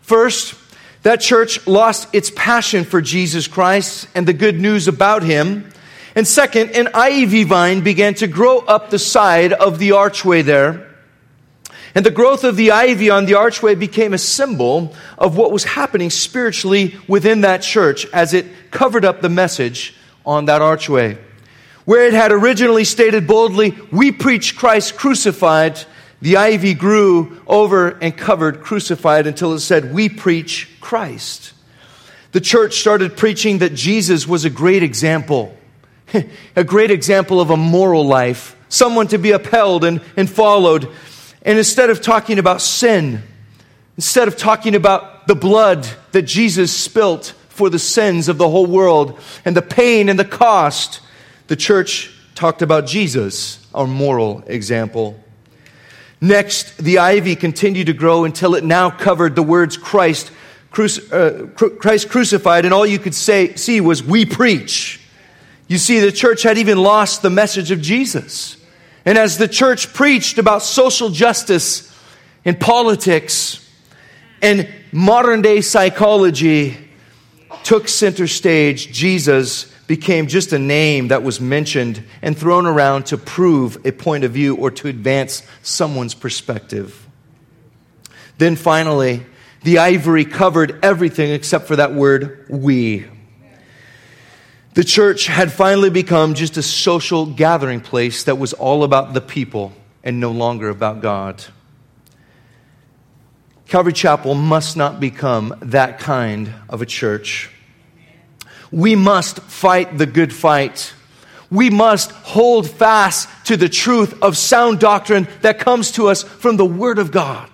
First, 0.01 0.53
that 1.01 1.21
church 1.21 1.65
lost 1.65 2.13
its 2.13 2.29
passion 2.29 2.83
for 2.83 3.01
Jesus 3.01 3.47
Christ 3.47 4.07
and 4.13 4.27
the 4.27 4.31
good 4.31 4.59
news 4.59 4.87
about 4.87 5.23
him. 5.23 5.71
And 6.13 6.27
second, 6.27 6.75
an 6.75 6.89
ivy 6.93 7.45
vine 7.45 7.81
began 7.81 8.13
to 8.13 8.27
grow 8.27 8.59
up 8.59 8.91
the 8.91 8.99
side 8.99 9.53
of 9.53 9.79
the 9.79 9.93
archway 9.93 10.43
there. 10.43 10.90
And 11.93 12.05
the 12.05 12.11
growth 12.11 12.43
of 12.43 12.55
the 12.55 12.71
ivy 12.71 13.09
on 13.09 13.25
the 13.25 13.33
archway 13.33 13.75
became 13.75 14.13
a 14.13 14.17
symbol 14.17 14.95
of 15.17 15.35
what 15.35 15.51
was 15.51 15.63
happening 15.63 16.09
spiritually 16.09 16.95
within 17.07 17.41
that 17.41 17.61
church 17.61 18.05
as 18.13 18.33
it 18.33 18.45
covered 18.71 19.03
up 19.03 19.21
the 19.21 19.29
message 19.29 19.95
on 20.25 20.45
that 20.45 20.61
archway. 20.61 21.17
Where 21.85 22.07
it 22.07 22.13
had 22.13 22.31
originally 22.31 22.85
stated 22.85 23.27
boldly, 23.27 23.75
We 23.91 24.11
preach 24.11 24.55
Christ 24.55 24.95
crucified, 24.95 25.83
the 26.21 26.37
ivy 26.37 26.75
grew 26.75 27.41
over 27.47 27.89
and 27.89 28.15
covered 28.15 28.61
crucified 28.61 29.25
until 29.25 29.53
it 29.53 29.59
said, 29.59 29.93
We 29.93 30.07
preach 30.07 30.69
Christ. 30.79 31.53
The 32.31 32.41
church 32.41 32.75
started 32.75 33.17
preaching 33.17 33.57
that 33.57 33.73
Jesus 33.73 34.27
was 34.27 34.45
a 34.45 34.49
great 34.49 34.83
example, 34.83 35.57
a 36.55 36.63
great 36.63 36.91
example 36.91 37.41
of 37.41 37.49
a 37.49 37.57
moral 37.57 38.05
life, 38.05 38.55
someone 38.69 39.07
to 39.07 39.17
be 39.17 39.31
upheld 39.31 39.83
and, 39.83 40.01
and 40.15 40.29
followed. 40.29 40.89
And 41.43 41.57
instead 41.57 41.89
of 41.89 42.01
talking 42.01 42.39
about 42.39 42.61
sin, 42.61 43.23
instead 43.97 44.27
of 44.27 44.37
talking 44.37 44.75
about 44.75 45.27
the 45.27 45.35
blood 45.35 45.87
that 46.11 46.23
Jesus 46.23 46.75
spilt 46.75 47.33
for 47.49 47.69
the 47.69 47.79
sins 47.79 48.29
of 48.29 48.37
the 48.37 48.49
whole 48.49 48.65
world 48.65 49.19
and 49.45 49.55
the 49.55 49.61
pain 49.61 50.09
and 50.09 50.17
the 50.17 50.25
cost, 50.25 51.01
the 51.47 51.55
church 51.55 52.15
talked 52.35 52.61
about 52.61 52.85
Jesus, 52.87 53.65
our 53.73 53.87
moral 53.87 54.43
example. 54.47 55.19
Next, 56.19 56.77
the 56.77 56.99
ivy 56.99 57.35
continued 57.35 57.87
to 57.87 57.93
grow 57.93 58.25
until 58.25 58.53
it 58.53 58.63
now 58.63 58.91
covered 58.91 59.35
the 59.35 59.43
words 59.43 59.75
Christ, 59.75 60.31
uh, 60.77 61.47
Christ 61.55 62.09
crucified, 62.09 62.65
and 62.65 62.73
all 62.73 62.85
you 62.85 62.99
could 62.99 63.15
say, 63.15 63.55
see 63.55 63.81
was, 63.81 64.03
We 64.03 64.25
preach. 64.25 64.99
You 65.67 65.77
see, 65.77 65.99
the 65.99 66.11
church 66.11 66.43
had 66.43 66.57
even 66.57 66.77
lost 66.77 67.21
the 67.21 67.29
message 67.29 67.71
of 67.71 67.81
Jesus. 67.81 68.57
And 69.05 69.17
as 69.17 69.37
the 69.37 69.47
church 69.47 69.93
preached 69.93 70.37
about 70.37 70.61
social 70.61 71.09
justice 71.09 71.91
and 72.45 72.59
politics 72.59 73.67
and 74.41 74.67
modern 74.91 75.41
day 75.41 75.61
psychology 75.61 76.77
took 77.63 77.87
center 77.87 78.27
stage, 78.27 78.91
Jesus 78.91 79.65
became 79.87 80.27
just 80.27 80.53
a 80.53 80.59
name 80.59 81.09
that 81.09 81.23
was 81.23 81.41
mentioned 81.41 82.03
and 82.21 82.37
thrown 82.37 82.65
around 82.65 83.07
to 83.07 83.17
prove 83.17 83.85
a 83.85 83.91
point 83.91 84.23
of 84.23 84.31
view 84.31 84.55
or 84.55 84.71
to 84.71 84.87
advance 84.87 85.43
someone's 85.63 86.13
perspective. 86.13 87.07
Then 88.37 88.55
finally, 88.55 89.25
the 89.63 89.79
ivory 89.79 90.25
covered 90.25 90.79
everything 90.83 91.31
except 91.31 91.67
for 91.67 91.75
that 91.75 91.93
word 91.93 92.45
we. 92.49 93.05
The 94.73 94.83
church 94.85 95.27
had 95.27 95.51
finally 95.51 95.89
become 95.89 96.33
just 96.33 96.55
a 96.55 96.63
social 96.63 97.25
gathering 97.25 97.81
place 97.81 98.23
that 98.23 98.37
was 98.37 98.53
all 98.53 98.83
about 98.83 99.13
the 99.13 99.19
people 99.19 99.73
and 100.01 100.19
no 100.19 100.31
longer 100.31 100.69
about 100.69 101.01
God. 101.01 101.43
Calvary 103.67 103.93
Chapel 103.93 104.33
must 104.33 104.77
not 104.77 104.99
become 104.99 105.55
that 105.61 105.99
kind 105.99 106.53
of 106.69 106.81
a 106.81 106.85
church. 106.85 107.49
We 108.71 108.95
must 108.95 109.39
fight 109.41 109.97
the 109.97 110.05
good 110.05 110.33
fight. 110.33 110.93
We 111.49 111.69
must 111.69 112.11
hold 112.11 112.69
fast 112.69 113.27
to 113.47 113.57
the 113.57 113.67
truth 113.67 114.21
of 114.23 114.37
sound 114.37 114.79
doctrine 114.79 115.27
that 115.41 115.59
comes 115.59 115.91
to 115.93 116.07
us 116.07 116.23
from 116.23 116.55
the 116.55 116.65
Word 116.65 116.97
of 116.97 117.11
God, 117.11 117.49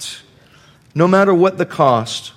no 0.94 1.08
matter 1.08 1.34
what 1.34 1.58
the 1.58 1.66
cost. 1.66 2.34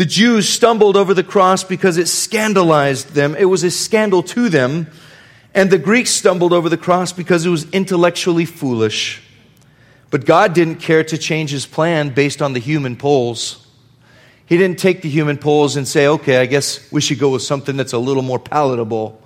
The 0.00 0.06
Jews 0.06 0.48
stumbled 0.48 0.96
over 0.96 1.12
the 1.12 1.22
cross 1.22 1.62
because 1.62 1.98
it 1.98 2.08
scandalized 2.08 3.10
them. 3.10 3.36
It 3.36 3.44
was 3.44 3.62
a 3.64 3.70
scandal 3.70 4.22
to 4.22 4.48
them. 4.48 4.90
And 5.52 5.70
the 5.70 5.76
Greeks 5.76 6.10
stumbled 6.10 6.54
over 6.54 6.70
the 6.70 6.78
cross 6.78 7.12
because 7.12 7.44
it 7.44 7.50
was 7.50 7.68
intellectually 7.68 8.46
foolish. 8.46 9.22
But 10.08 10.24
God 10.24 10.54
didn't 10.54 10.76
care 10.76 11.04
to 11.04 11.18
change 11.18 11.50
his 11.50 11.66
plan 11.66 12.14
based 12.14 12.40
on 12.40 12.54
the 12.54 12.60
human 12.60 12.96
polls. 12.96 13.66
He 14.46 14.56
didn't 14.56 14.78
take 14.78 15.02
the 15.02 15.10
human 15.10 15.36
polls 15.36 15.76
and 15.76 15.86
say, 15.86 16.06
okay, 16.06 16.38
I 16.38 16.46
guess 16.46 16.90
we 16.90 17.02
should 17.02 17.18
go 17.18 17.28
with 17.28 17.42
something 17.42 17.76
that's 17.76 17.92
a 17.92 17.98
little 17.98 18.22
more 18.22 18.38
palatable. 18.38 19.20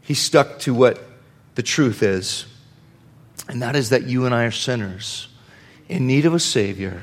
He 0.00 0.14
stuck 0.14 0.60
to 0.60 0.72
what 0.72 0.98
the 1.56 1.62
truth 1.62 2.02
is. 2.02 2.46
And 3.50 3.60
that 3.60 3.76
is 3.76 3.90
that 3.90 4.04
you 4.04 4.24
and 4.24 4.34
I 4.34 4.44
are 4.44 4.50
sinners 4.50 5.28
in 5.90 6.06
need 6.06 6.24
of 6.24 6.32
a 6.32 6.40
Savior. 6.40 7.02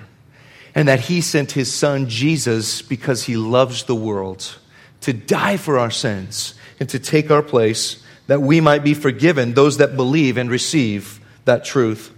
And 0.76 0.88
that 0.88 1.00
He 1.00 1.22
sent 1.22 1.54
His 1.54 1.74
Son, 1.74 2.08
Jesus, 2.08 2.82
because 2.82 3.24
He 3.24 3.38
loves 3.38 3.86
the 3.86 3.96
world, 3.96 4.58
to 5.02 5.14
die 5.14 5.58
for 5.58 5.80
our 5.80 5.92
sins 5.92 6.54
and 6.80 6.90
to 6.90 7.00
take 7.00 7.32
our 7.32 7.42
place 7.42 8.04
that 8.28 8.42
we 8.42 8.60
might 8.60 8.84
be 8.84 8.94
forgiven, 8.94 9.54
those 9.54 9.78
that 9.78 9.96
believe 9.96 10.38
and 10.38 10.50
receive 10.50 11.20
that 11.46 11.64
truth. 11.64 12.12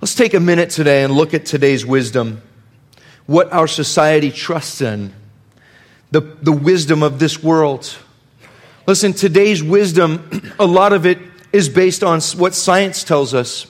Let's 0.00 0.14
take 0.14 0.34
a 0.34 0.40
minute 0.40 0.70
today 0.70 1.04
and 1.04 1.14
look 1.14 1.34
at 1.34 1.46
today's 1.46 1.86
wisdom, 1.86 2.42
what 3.26 3.52
our 3.52 3.68
society 3.68 4.32
trusts 4.32 4.80
in, 4.80 5.12
the, 6.10 6.20
the 6.20 6.52
wisdom 6.52 7.02
of 7.02 7.18
this 7.18 7.42
world. 7.42 7.96
Listen, 8.86 9.12
today's 9.12 9.62
wisdom, 9.62 10.54
a 10.58 10.66
lot 10.66 10.92
of 10.92 11.06
it 11.06 11.18
is 11.52 11.68
based 11.68 12.02
on 12.02 12.20
what 12.36 12.54
science 12.54 13.04
tells 13.04 13.32
us. 13.34 13.66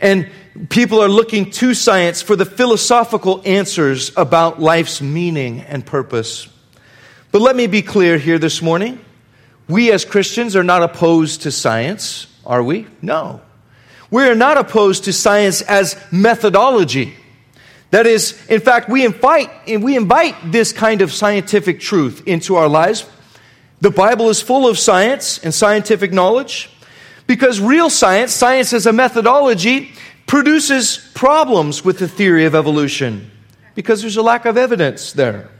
And 0.00 0.30
people 0.68 1.02
are 1.02 1.08
looking 1.08 1.50
to 1.50 1.74
science 1.74 2.22
for 2.22 2.36
the 2.36 2.44
philosophical 2.44 3.42
answers 3.44 4.12
about 4.16 4.60
life's 4.60 5.02
meaning 5.02 5.60
and 5.60 5.84
purpose. 5.84 6.48
But 7.32 7.42
let 7.42 7.56
me 7.56 7.66
be 7.66 7.82
clear 7.82 8.18
here 8.18 8.38
this 8.38 8.62
morning. 8.62 9.04
We 9.68 9.90
as 9.90 10.04
Christians 10.04 10.54
are 10.54 10.62
not 10.62 10.82
opposed 10.82 11.42
to 11.42 11.50
science, 11.50 12.26
are 12.46 12.62
we? 12.62 12.86
No. 13.02 13.40
We 14.10 14.22
are 14.28 14.34
not 14.36 14.56
opposed 14.56 15.04
to 15.04 15.12
science 15.12 15.62
as 15.62 16.00
methodology. 16.12 17.14
That 17.90 18.06
is, 18.06 18.38
in 18.48 18.60
fact, 18.60 18.88
we 18.88 19.04
invite, 19.04 19.50
we 19.66 19.96
invite 19.96 20.52
this 20.52 20.72
kind 20.72 21.00
of 21.00 21.12
scientific 21.12 21.80
truth 21.80 22.22
into 22.26 22.56
our 22.56 22.68
lives. 22.68 23.08
The 23.80 23.90
Bible 23.90 24.30
is 24.30 24.40
full 24.40 24.68
of 24.68 24.78
science 24.78 25.38
and 25.42 25.52
scientific 25.52 26.12
knowledge 26.12 26.70
because 27.26 27.60
real 27.60 27.90
science, 27.90 28.32
science 28.32 28.72
as 28.72 28.86
a 28.86 28.92
methodology, 28.92 29.92
produces 30.26 30.98
problems 31.14 31.84
with 31.84 31.98
the 31.98 32.08
theory 32.08 32.44
of 32.44 32.54
evolution 32.54 33.30
because 33.74 34.00
there's 34.00 34.16
a 34.16 34.22
lack 34.22 34.44
of 34.44 34.56
evidence 34.56 35.12
there. 35.12 35.50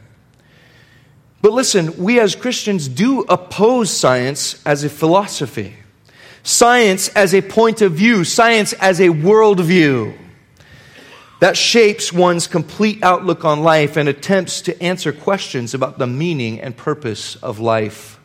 But 1.43 1.53
listen, 1.53 1.97
we 2.03 2.21
as 2.21 2.35
Christians 2.35 2.89
do 2.89 3.21
oppose 3.23 3.91
science 3.91 4.63
as 4.65 4.83
a 4.83 4.89
philosophy, 4.89 5.75
science 6.43 7.09
as 7.11 7.35
a 7.35 7.43
point 7.43 7.83
of 7.83 7.93
view, 7.93 8.25
science 8.25 8.73
as 8.75 9.01
a 9.01 9.09
worldview 9.09 10.17
that 11.41 11.57
shapes 11.57 12.11
one's 12.11 12.47
complete 12.47 13.03
outlook 13.03 13.45
on 13.45 13.63
life 13.63 13.99
and 13.99 14.09
attempts 14.09 14.63
to 14.63 14.83
answer 14.83 15.13
questions 15.13 15.75
about 15.75 15.99
the 15.99 16.07
meaning 16.07 16.61
and 16.61 16.75
purpose 16.75 17.37
of 17.37 17.59
life. 17.59 18.19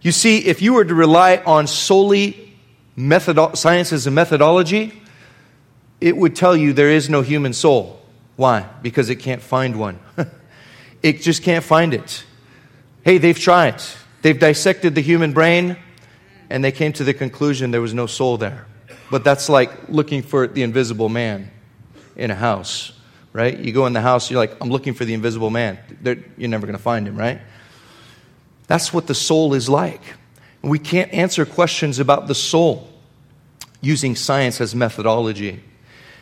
You 0.00 0.12
see, 0.12 0.38
if 0.46 0.62
you 0.62 0.72
were 0.72 0.86
to 0.86 0.94
rely 0.94 1.42
on 1.44 1.66
solely 1.66 2.56
methodo- 2.96 3.54
science 3.54 3.92
as 3.92 4.06
a 4.06 4.10
methodology, 4.10 4.99
it 6.00 6.16
would 6.16 6.34
tell 6.34 6.56
you 6.56 6.72
there 6.72 6.90
is 6.90 7.10
no 7.10 7.22
human 7.22 7.52
soul. 7.52 8.00
Why? 8.36 8.66
Because 8.82 9.10
it 9.10 9.16
can't 9.16 9.42
find 9.42 9.78
one. 9.78 9.98
it 11.02 11.20
just 11.20 11.42
can't 11.42 11.64
find 11.64 11.92
it. 11.92 12.24
Hey, 13.04 13.18
they've 13.18 13.38
tried. 13.38 13.82
They've 14.22 14.38
dissected 14.38 14.94
the 14.94 15.02
human 15.02 15.32
brain 15.32 15.76
and 16.48 16.64
they 16.64 16.72
came 16.72 16.92
to 16.94 17.04
the 17.04 17.14
conclusion 17.14 17.70
there 17.70 17.80
was 17.80 17.94
no 17.94 18.06
soul 18.06 18.36
there. 18.36 18.66
But 19.10 19.24
that's 19.24 19.48
like 19.48 19.88
looking 19.88 20.22
for 20.22 20.46
the 20.46 20.62
invisible 20.62 21.08
man 21.08 21.50
in 22.16 22.30
a 22.30 22.34
house, 22.34 22.92
right? 23.32 23.56
You 23.56 23.72
go 23.72 23.86
in 23.86 23.92
the 23.92 24.00
house, 24.00 24.30
you're 24.30 24.40
like, 24.40 24.56
I'm 24.60 24.68
looking 24.68 24.94
for 24.94 25.04
the 25.04 25.14
invisible 25.14 25.50
man. 25.50 25.78
They're, 26.00 26.18
you're 26.36 26.48
never 26.48 26.66
going 26.66 26.76
to 26.76 26.82
find 26.82 27.06
him, 27.06 27.16
right? 27.16 27.40
That's 28.66 28.92
what 28.92 29.06
the 29.06 29.14
soul 29.14 29.54
is 29.54 29.68
like. 29.68 30.02
We 30.62 30.78
can't 30.78 31.12
answer 31.12 31.44
questions 31.46 31.98
about 31.98 32.26
the 32.26 32.34
soul 32.34 32.88
using 33.80 34.14
science 34.14 34.60
as 34.60 34.74
methodology. 34.74 35.62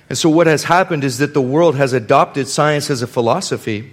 And 0.08 0.16
so, 0.16 0.30
what 0.30 0.46
has 0.46 0.64
happened 0.64 1.04
is 1.04 1.18
that 1.18 1.34
the 1.34 1.42
world 1.42 1.76
has 1.76 1.92
adopted 1.92 2.48
science 2.48 2.90
as 2.90 3.02
a 3.02 3.06
philosophy. 3.06 3.92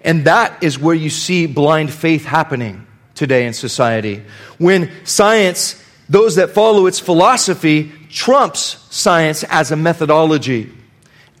And 0.00 0.26
that 0.26 0.62
is 0.62 0.78
where 0.78 0.94
you 0.94 1.10
see 1.10 1.46
blind 1.46 1.92
faith 1.92 2.24
happening 2.24 2.86
today 3.14 3.46
in 3.46 3.52
society. 3.54 4.22
When 4.58 4.90
science, 5.04 5.82
those 6.08 6.36
that 6.36 6.50
follow 6.50 6.86
its 6.86 7.00
philosophy, 7.00 7.90
trumps 8.10 8.86
science 8.90 9.44
as 9.44 9.70
a 9.70 9.76
methodology 9.76 10.72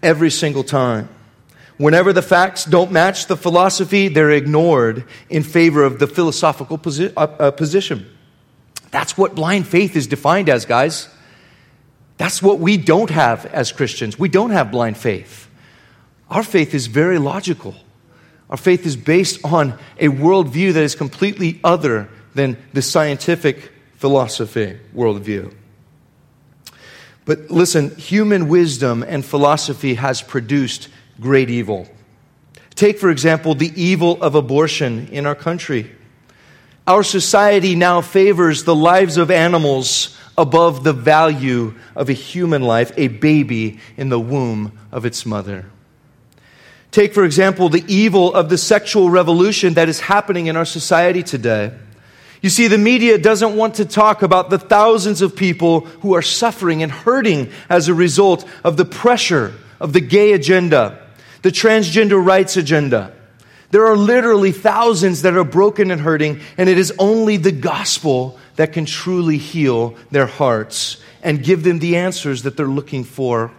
every 0.02 0.30
single 0.30 0.64
time. 0.64 1.08
Whenever 1.76 2.12
the 2.12 2.22
facts 2.22 2.64
don't 2.64 2.92
match 2.92 3.26
the 3.26 3.36
philosophy, 3.36 4.08
they're 4.08 4.30
ignored 4.30 5.04
in 5.28 5.42
favor 5.42 5.82
of 5.82 5.98
the 5.98 6.06
philosophical 6.06 6.78
posi- 6.78 7.12
uh, 7.16 7.20
uh, 7.20 7.50
position. 7.50 8.06
That's 8.90 9.18
what 9.18 9.34
blind 9.34 9.66
faith 9.66 9.96
is 9.96 10.06
defined 10.06 10.48
as, 10.48 10.64
guys. 10.66 11.08
That's 12.16 12.42
what 12.42 12.60
we 12.60 12.76
don't 12.76 13.10
have 13.10 13.46
as 13.46 13.72
Christians. 13.72 14.18
We 14.18 14.28
don't 14.28 14.50
have 14.50 14.70
blind 14.70 14.96
faith. 14.96 15.48
Our 16.30 16.42
faith 16.42 16.74
is 16.74 16.86
very 16.86 17.18
logical. 17.18 17.74
Our 18.50 18.56
faith 18.56 18.86
is 18.86 18.96
based 18.96 19.44
on 19.44 19.78
a 19.98 20.08
worldview 20.08 20.74
that 20.74 20.82
is 20.82 20.94
completely 20.94 21.60
other 21.64 22.08
than 22.34 22.56
the 22.72 22.82
scientific 22.82 23.72
philosophy 23.96 24.78
worldview. 24.94 25.52
But 27.24 27.50
listen, 27.50 27.94
human 27.96 28.48
wisdom 28.48 29.02
and 29.02 29.24
philosophy 29.24 29.94
has 29.94 30.20
produced 30.20 30.88
great 31.20 31.48
evil. 31.50 31.88
Take, 32.74 32.98
for 32.98 33.10
example, 33.10 33.54
the 33.54 33.72
evil 33.80 34.22
of 34.22 34.34
abortion 34.34 35.08
in 35.08 35.26
our 35.26 35.34
country. 35.34 35.90
Our 36.86 37.02
society 37.02 37.74
now 37.76 38.02
favors 38.02 38.64
the 38.64 38.74
lives 38.74 39.16
of 39.16 39.30
animals 39.30 40.18
above 40.36 40.84
the 40.84 40.92
value 40.92 41.74
of 41.94 42.08
a 42.08 42.12
human 42.12 42.62
life, 42.62 42.92
a 42.96 43.08
baby 43.08 43.78
in 43.96 44.08
the 44.08 44.20
womb 44.20 44.72
of 44.90 45.04
its 45.04 45.24
mother. 45.24 45.66
Take, 46.90 47.12
for 47.12 47.24
example, 47.24 47.68
the 47.68 47.84
evil 47.88 48.32
of 48.32 48.48
the 48.48 48.58
sexual 48.58 49.10
revolution 49.10 49.74
that 49.74 49.88
is 49.88 50.00
happening 50.00 50.46
in 50.46 50.56
our 50.56 50.64
society 50.64 51.22
today. 51.22 51.72
You 52.40 52.50
see, 52.50 52.68
the 52.68 52.78
media 52.78 53.18
doesn't 53.18 53.56
want 53.56 53.76
to 53.76 53.84
talk 53.84 54.22
about 54.22 54.50
the 54.50 54.58
thousands 54.58 55.22
of 55.22 55.34
people 55.34 55.80
who 55.80 56.14
are 56.14 56.22
suffering 56.22 56.82
and 56.82 56.92
hurting 56.92 57.50
as 57.68 57.88
a 57.88 57.94
result 57.94 58.46
of 58.62 58.76
the 58.76 58.84
pressure 58.84 59.54
of 59.80 59.92
the 59.92 60.00
gay 60.00 60.32
agenda, 60.32 61.00
the 61.42 61.50
transgender 61.50 62.24
rights 62.24 62.56
agenda. 62.56 63.12
There 63.70 63.86
are 63.86 63.96
literally 63.96 64.52
thousands 64.52 65.22
that 65.22 65.36
are 65.36 65.42
broken 65.42 65.90
and 65.90 66.00
hurting, 66.00 66.40
and 66.56 66.68
it 66.68 66.78
is 66.78 66.92
only 66.98 67.38
the 67.38 67.50
gospel 67.50 68.38
that 68.56 68.72
can 68.72 68.84
truly 68.84 69.38
heal 69.38 69.96
their 70.10 70.26
hearts 70.26 70.98
and 71.22 71.42
give 71.42 71.64
them 71.64 71.78
the 71.78 71.96
answers 71.96 72.42
that 72.42 72.56
they're 72.56 72.66
looking 72.66 73.04
for. 73.04 73.50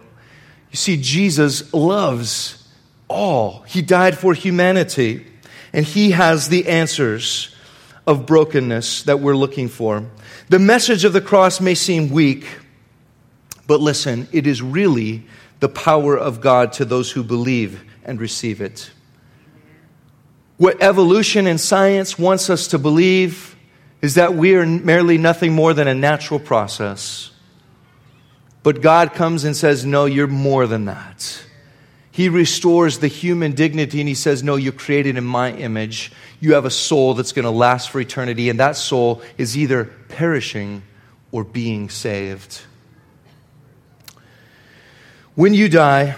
You 0.70 0.76
see, 0.76 0.96
Jesus 0.96 1.72
loves 1.74 2.66
all, 3.08 3.62
He 3.62 3.82
died 3.82 4.18
for 4.18 4.34
humanity, 4.34 5.26
and 5.72 5.84
He 5.84 6.12
has 6.12 6.48
the 6.48 6.68
answers 6.68 7.54
of 8.06 8.26
brokenness 8.26 9.02
that 9.04 9.20
we're 9.20 9.36
looking 9.36 9.68
for. 9.68 10.04
The 10.48 10.58
message 10.58 11.04
of 11.04 11.12
the 11.12 11.20
cross 11.20 11.60
may 11.60 11.74
seem 11.74 12.10
weak, 12.10 12.46
but 13.66 13.80
listen, 13.80 14.28
it 14.32 14.46
is 14.46 14.62
really 14.62 15.26
the 15.60 15.68
power 15.68 16.16
of 16.16 16.40
God 16.40 16.72
to 16.74 16.84
those 16.84 17.10
who 17.10 17.24
believe 17.24 17.82
and 18.04 18.20
receive 18.20 18.60
it. 18.60 18.90
What 20.56 20.82
evolution 20.82 21.46
and 21.46 21.60
science 21.60 22.18
wants 22.18 22.48
us 22.48 22.68
to 22.68 22.78
believe 22.78 23.55
is 24.02 24.14
that 24.14 24.34
we 24.34 24.54
are 24.54 24.66
merely 24.66 25.18
nothing 25.18 25.52
more 25.52 25.74
than 25.74 25.88
a 25.88 25.94
natural 25.94 26.38
process. 26.38 27.30
But 28.62 28.82
God 28.82 29.14
comes 29.14 29.44
and 29.44 29.56
says, 29.56 29.84
No, 29.84 30.04
you're 30.04 30.26
more 30.26 30.66
than 30.66 30.86
that. 30.86 31.42
He 32.10 32.28
restores 32.28 32.98
the 32.98 33.08
human 33.08 33.52
dignity 33.52 34.00
and 34.00 34.08
he 34.08 34.14
says, 34.14 34.42
No, 34.42 34.56
you're 34.56 34.72
created 34.72 35.16
in 35.16 35.24
my 35.24 35.52
image. 35.52 36.12
You 36.40 36.54
have 36.54 36.64
a 36.64 36.70
soul 36.70 37.14
that's 37.14 37.32
going 37.32 37.44
to 37.44 37.50
last 37.50 37.90
for 37.90 38.00
eternity, 38.00 38.50
and 38.50 38.60
that 38.60 38.76
soul 38.76 39.22
is 39.38 39.56
either 39.56 39.84
perishing 40.08 40.82
or 41.32 41.44
being 41.44 41.88
saved. 41.88 42.62
When 45.34 45.54
you 45.54 45.68
die, 45.68 46.16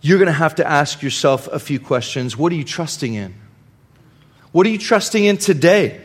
you're 0.00 0.18
going 0.18 0.26
to 0.26 0.32
have 0.32 0.56
to 0.56 0.66
ask 0.66 1.02
yourself 1.02 1.48
a 1.48 1.58
few 1.58 1.80
questions. 1.80 2.36
What 2.36 2.52
are 2.52 2.56
you 2.56 2.64
trusting 2.64 3.14
in? 3.14 3.34
What 4.54 4.68
are 4.68 4.70
you 4.70 4.78
trusting 4.78 5.24
in 5.24 5.36
today? 5.36 6.00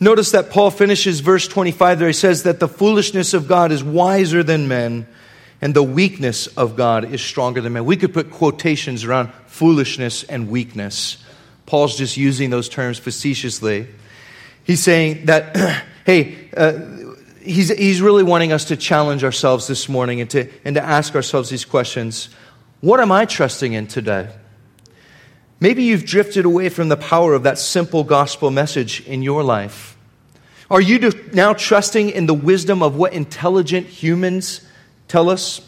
Notice 0.00 0.30
that 0.30 0.48
Paul 0.48 0.70
finishes 0.70 1.20
verse 1.20 1.46
25 1.46 1.98
there. 1.98 2.08
He 2.08 2.14
says 2.14 2.44
that 2.44 2.60
the 2.60 2.66
foolishness 2.66 3.34
of 3.34 3.46
God 3.46 3.72
is 3.72 3.84
wiser 3.84 4.42
than 4.42 4.68
men 4.68 5.06
and 5.60 5.74
the 5.74 5.82
weakness 5.82 6.46
of 6.46 6.76
God 6.76 7.12
is 7.12 7.20
stronger 7.20 7.60
than 7.60 7.74
men. 7.74 7.84
We 7.84 7.98
could 7.98 8.14
put 8.14 8.30
quotations 8.30 9.04
around 9.04 9.34
foolishness 9.44 10.22
and 10.22 10.48
weakness. 10.48 11.22
Paul's 11.66 11.98
just 11.98 12.16
using 12.16 12.48
those 12.48 12.70
terms 12.70 12.98
facetiously. 12.98 13.86
He's 14.64 14.82
saying 14.82 15.26
that, 15.26 15.84
hey, 16.06 16.48
uh, 16.56 16.78
he's, 17.42 17.68
he's 17.68 18.00
really 18.00 18.22
wanting 18.22 18.50
us 18.50 18.64
to 18.64 18.78
challenge 18.78 19.24
ourselves 19.24 19.66
this 19.66 19.90
morning 19.90 20.22
and 20.22 20.30
to, 20.30 20.50
and 20.64 20.74
to 20.74 20.82
ask 20.82 21.14
ourselves 21.14 21.50
these 21.50 21.66
questions 21.66 22.30
What 22.80 22.98
am 22.98 23.12
I 23.12 23.26
trusting 23.26 23.74
in 23.74 23.88
today? 23.88 24.30
Maybe 25.60 25.84
you've 25.84 26.06
drifted 26.06 26.46
away 26.46 26.70
from 26.70 26.88
the 26.88 26.96
power 26.96 27.34
of 27.34 27.42
that 27.42 27.58
simple 27.58 28.02
gospel 28.02 28.50
message 28.50 29.06
in 29.06 29.22
your 29.22 29.42
life. 29.42 29.96
Are 30.70 30.80
you 30.80 31.12
now 31.34 31.52
trusting 31.52 32.10
in 32.10 32.26
the 32.26 32.34
wisdom 32.34 32.82
of 32.82 32.96
what 32.96 33.12
intelligent 33.12 33.86
humans 33.86 34.66
tell 35.06 35.28
us? 35.28 35.60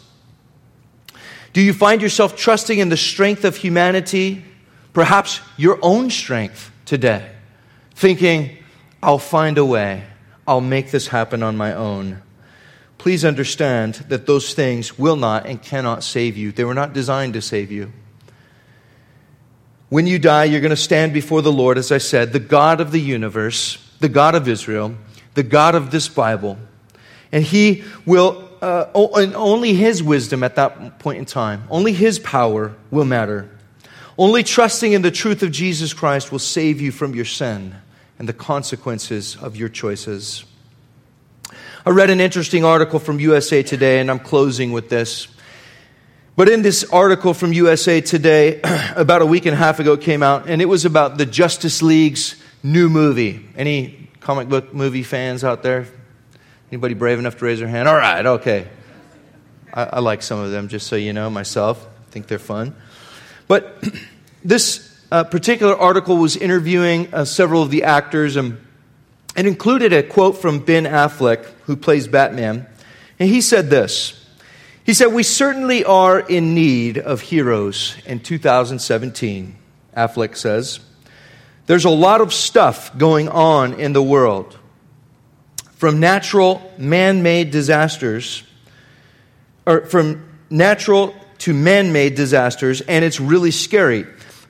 Do 1.51 1.61
you 1.61 1.73
find 1.73 2.01
yourself 2.01 2.35
trusting 2.35 2.79
in 2.79 2.89
the 2.89 2.97
strength 2.97 3.45
of 3.45 3.57
humanity, 3.57 4.43
perhaps 4.93 5.41
your 5.57 5.77
own 5.83 6.09
strength 6.09 6.71
today, 6.85 7.29
thinking, 7.93 8.57
I'll 9.03 9.19
find 9.19 9.59
a 9.59 9.65
way, 9.65 10.05
I'll 10.47 10.61
make 10.61 10.89
this 10.89 11.07
happen 11.07 11.43
on 11.43 11.55
my 11.55 11.73
own? 11.73 12.23
Please 12.97 13.23
understand 13.23 13.95
that 14.07 14.25
those 14.25 14.53
things 14.55 14.97
will 14.97 15.17
not 15.17 15.45
and 15.45 15.61
cannot 15.61 16.03
save 16.03 16.37
you. 16.37 16.51
They 16.51 16.63
were 16.63 16.73
not 16.73 16.93
designed 16.93 17.33
to 17.33 17.41
save 17.41 17.71
you. 17.71 17.91
When 19.93 20.07
you 20.07 20.17
die, 20.17 20.45
you're 20.45 20.59
going 20.59 20.71
to 20.71 20.75
stand 20.75 21.13
before 21.13 21.43
the 21.43 21.51
Lord, 21.51 21.77
as 21.77 21.91
I 21.91 21.99
said, 21.99 22.33
the 22.33 22.39
God 22.39 22.81
of 22.81 22.91
the 22.91 22.99
universe, 22.99 23.77
the 23.99 24.09
God 24.09 24.33
of 24.33 24.47
Israel, 24.47 24.95
the 25.35 25.43
God 25.43 25.75
of 25.75 25.91
this 25.91 26.07
Bible. 26.07 26.57
And 27.31 27.43
He 27.43 27.83
will 28.03 28.49
uh, 28.59 28.87
and 29.13 29.35
only 29.35 29.75
His 29.75 30.01
wisdom 30.01 30.41
at 30.41 30.55
that 30.55 30.97
point 30.97 31.19
in 31.19 31.25
time, 31.25 31.67
only 31.69 31.93
His 31.93 32.17
power 32.17 32.73
will 32.89 33.05
matter. 33.05 33.55
Only 34.17 34.41
trusting 34.41 34.93
in 34.93 35.03
the 35.03 35.11
truth 35.11 35.43
of 35.43 35.51
Jesus 35.51 35.93
Christ 35.93 36.31
will 36.31 36.39
save 36.39 36.81
you 36.81 36.91
from 36.91 37.13
your 37.13 37.25
sin 37.25 37.75
and 38.17 38.27
the 38.27 38.33
consequences 38.33 39.35
of 39.35 39.55
your 39.55 39.69
choices. 39.69 40.43
I 41.85 41.91
read 41.91 42.09
an 42.09 42.19
interesting 42.19 42.65
article 42.65 42.97
from 42.97 43.19
USA 43.19 43.61
Today, 43.61 43.99
and 43.99 44.09
I'm 44.09 44.17
closing 44.17 44.71
with 44.71 44.89
this. 44.89 45.27
But 46.35 46.49
in 46.49 46.63
this 46.63 46.83
article 46.85 47.35
from 47.35 47.53
USA 47.53 48.01
Today, 48.01 48.59
about 48.95 49.21
a 49.21 49.25
week 49.25 49.45
and 49.45 49.53
a 49.53 49.57
half 49.57 49.79
ago, 49.79 49.97
came 49.97 50.23
out, 50.23 50.49
and 50.49 50.63
it 50.63 50.65
was 50.65 50.83
about 50.83 51.19
the 51.19 51.27
Justice 51.27 51.83
League's 51.83 52.41
new 52.63 52.89
movie. 52.89 53.45
Any 53.55 54.09
comic 54.19 54.49
book 54.49 54.73
movie 54.73 55.03
fans 55.03 55.43
out 55.43 55.61
there? 55.61 55.85
Anybody 56.71 56.95
brave 56.95 57.19
enough 57.19 57.37
to 57.37 57.45
raise 57.45 57.59
their 57.59 57.67
hand? 57.67 57.87
All 57.87 57.95
right, 57.95 58.25
okay. 58.25 58.67
I, 59.71 59.83
I 59.83 59.99
like 59.99 60.23
some 60.23 60.39
of 60.39 60.49
them, 60.49 60.69
just 60.69 60.87
so 60.87 60.95
you 60.95 61.13
know, 61.13 61.29
myself. 61.29 61.85
I 62.07 62.09
think 62.09 62.25
they're 62.25 62.39
fun. 62.39 62.75
But 63.47 63.83
this 64.43 64.91
uh, 65.11 65.25
particular 65.25 65.77
article 65.77 66.17
was 66.17 66.35
interviewing 66.35 67.13
uh, 67.13 67.25
several 67.25 67.61
of 67.61 67.69
the 67.69 67.83
actors 67.83 68.37
and, 68.37 68.57
and 69.35 69.45
included 69.45 69.93
a 69.93 70.01
quote 70.01 70.37
from 70.37 70.61
Ben 70.61 70.85
Affleck, 70.85 71.45
who 71.65 71.75
plays 71.75 72.07
Batman. 72.07 72.65
And 73.19 73.29
he 73.29 73.39
said 73.39 73.69
this 73.69 74.22
He 74.85 74.93
said, 74.93 75.07
We 75.07 75.23
certainly 75.23 75.83
are 75.85 76.19
in 76.19 76.53
need 76.53 76.97
of 76.97 77.21
heroes 77.21 77.95
in 78.05 78.19
2017, 78.19 79.55
Affleck 79.95 80.35
says. 80.35 80.79
There's 81.65 81.85
a 81.85 81.89
lot 81.89 82.19
of 82.19 82.33
stuff 82.33 82.97
going 82.97 83.29
on 83.29 83.79
in 83.79 83.93
the 83.93 84.03
world 84.03 84.57
from 85.83 85.99
natural 85.99 86.71
man 86.77 87.23
made 87.23 87.51
disasters, 87.51 88.43
or 89.65 89.85
from 89.85 90.25
natural 90.49 91.13
to 91.39 91.53
man 91.53 91.91
made 91.91 92.15
disasters, 92.15 92.79
and 92.79 93.03
it's 93.03 93.19
really 93.19 93.51
scary. 93.51 94.05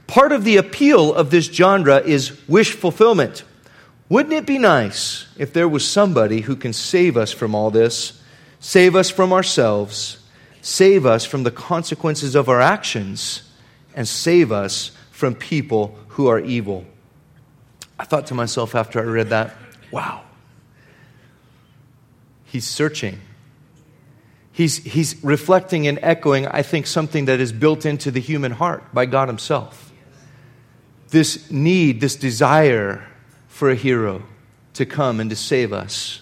Part 0.05 0.31
of 0.31 0.43
the 0.43 0.57
appeal 0.57 1.11
of 1.11 1.31
this 1.31 1.45
genre 1.45 1.97
is 1.97 2.47
wish 2.47 2.73
fulfillment. 2.73 3.43
Wouldn't 4.09 4.35
it 4.35 4.45
be 4.45 4.59
nice 4.59 5.25
if 5.35 5.53
there 5.53 5.67
was 5.67 5.87
somebody 5.87 6.41
who 6.41 6.55
can 6.55 6.71
save 6.71 7.17
us 7.17 7.31
from 7.31 7.55
all 7.55 7.71
this, 7.71 8.21
save 8.59 8.95
us 8.95 9.09
from 9.09 9.33
ourselves, 9.33 10.19
save 10.63 11.05
us 11.05 11.25
from 11.25 11.43
the 11.43 11.51
consequences 11.51 12.33
of 12.33 12.49
our 12.49 12.61
actions, 12.61 13.43
and 13.93 14.07
save 14.07 14.51
us 14.51 14.91
from 15.11 15.35
people 15.35 15.95
who 16.07 16.27
are 16.27 16.39
evil? 16.39 16.85
I 17.99 18.05
thought 18.05 18.27
to 18.27 18.33
myself 18.33 18.73
after 18.73 18.99
I 18.99 19.03
read 19.03 19.29
that, 19.29 19.55
wow. 19.91 20.23
He's 22.45 22.65
searching. 22.65 23.19
He's, 24.51 24.77
he's 24.77 25.21
reflecting 25.23 25.87
and 25.87 25.99
echoing, 26.01 26.47
I 26.47 26.61
think, 26.61 26.87
something 26.87 27.25
that 27.25 27.39
is 27.39 27.51
built 27.51 27.85
into 27.85 28.09
the 28.09 28.19
human 28.19 28.53
heart 28.53 28.93
by 28.93 29.05
God 29.05 29.27
Himself. 29.27 29.91
This 31.09 31.51
need, 31.51 32.01
this 32.01 32.15
desire 32.15 33.07
for 33.47 33.69
a 33.69 33.75
hero 33.75 34.23
to 34.75 34.85
come 34.85 35.19
and 35.19 35.29
to 35.29 35.35
save 35.35 35.73
us 35.73 36.21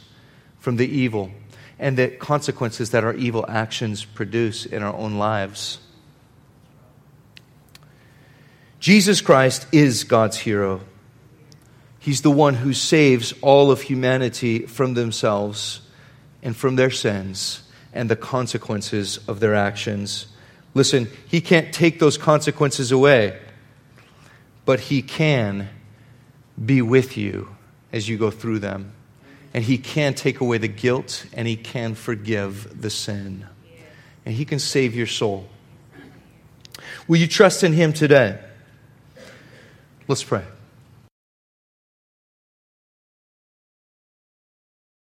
from 0.59 0.77
the 0.77 0.87
evil 0.87 1.31
and 1.81 1.97
the 1.97 2.09
consequences 2.09 2.91
that 2.91 3.03
our 3.03 3.15
evil 3.15 3.43
actions 3.49 4.05
produce 4.05 4.67
in 4.67 4.83
our 4.83 4.95
own 4.95 5.17
lives. 5.17 5.79
Jesus 8.79 9.19
Christ 9.19 9.65
is 9.71 10.03
God's 10.03 10.37
hero. 10.37 10.81
He's 11.97 12.21
the 12.21 12.31
one 12.31 12.53
who 12.53 12.73
saves 12.73 13.33
all 13.41 13.71
of 13.71 13.81
humanity 13.81 14.67
from 14.67 14.93
themselves 14.93 15.81
and 16.43 16.55
from 16.55 16.75
their 16.75 16.91
sins 16.91 17.63
and 17.93 18.09
the 18.09 18.15
consequences 18.15 19.19
of 19.27 19.39
their 19.39 19.55
actions. 19.55 20.27
Listen, 20.75 21.09
He 21.27 21.41
can't 21.41 21.73
take 21.73 21.99
those 21.99 22.17
consequences 22.17 22.91
away, 22.91 23.39
but 24.65 24.79
He 24.79 25.01
can 25.01 25.67
be 26.63 26.83
with 26.83 27.17
you 27.17 27.55
as 27.91 28.07
you 28.07 28.19
go 28.19 28.29
through 28.29 28.59
them. 28.59 28.93
And 29.53 29.63
He 29.63 29.77
can 29.77 30.13
take 30.13 30.39
away 30.39 30.57
the 30.57 30.67
guilt 30.67 31.25
and 31.33 31.47
He 31.47 31.55
can 31.55 31.95
forgive 31.95 32.81
the 32.81 32.89
sin. 32.89 33.45
And 34.25 34.35
He 34.35 34.45
can 34.45 34.59
save 34.59 34.95
your 34.95 35.07
soul. 35.07 35.47
Will 37.07 37.17
you 37.17 37.27
trust 37.27 37.63
in 37.63 37.73
Him 37.73 37.93
today? 37.93 38.39
Let's 40.07 40.23
pray. 40.23 40.43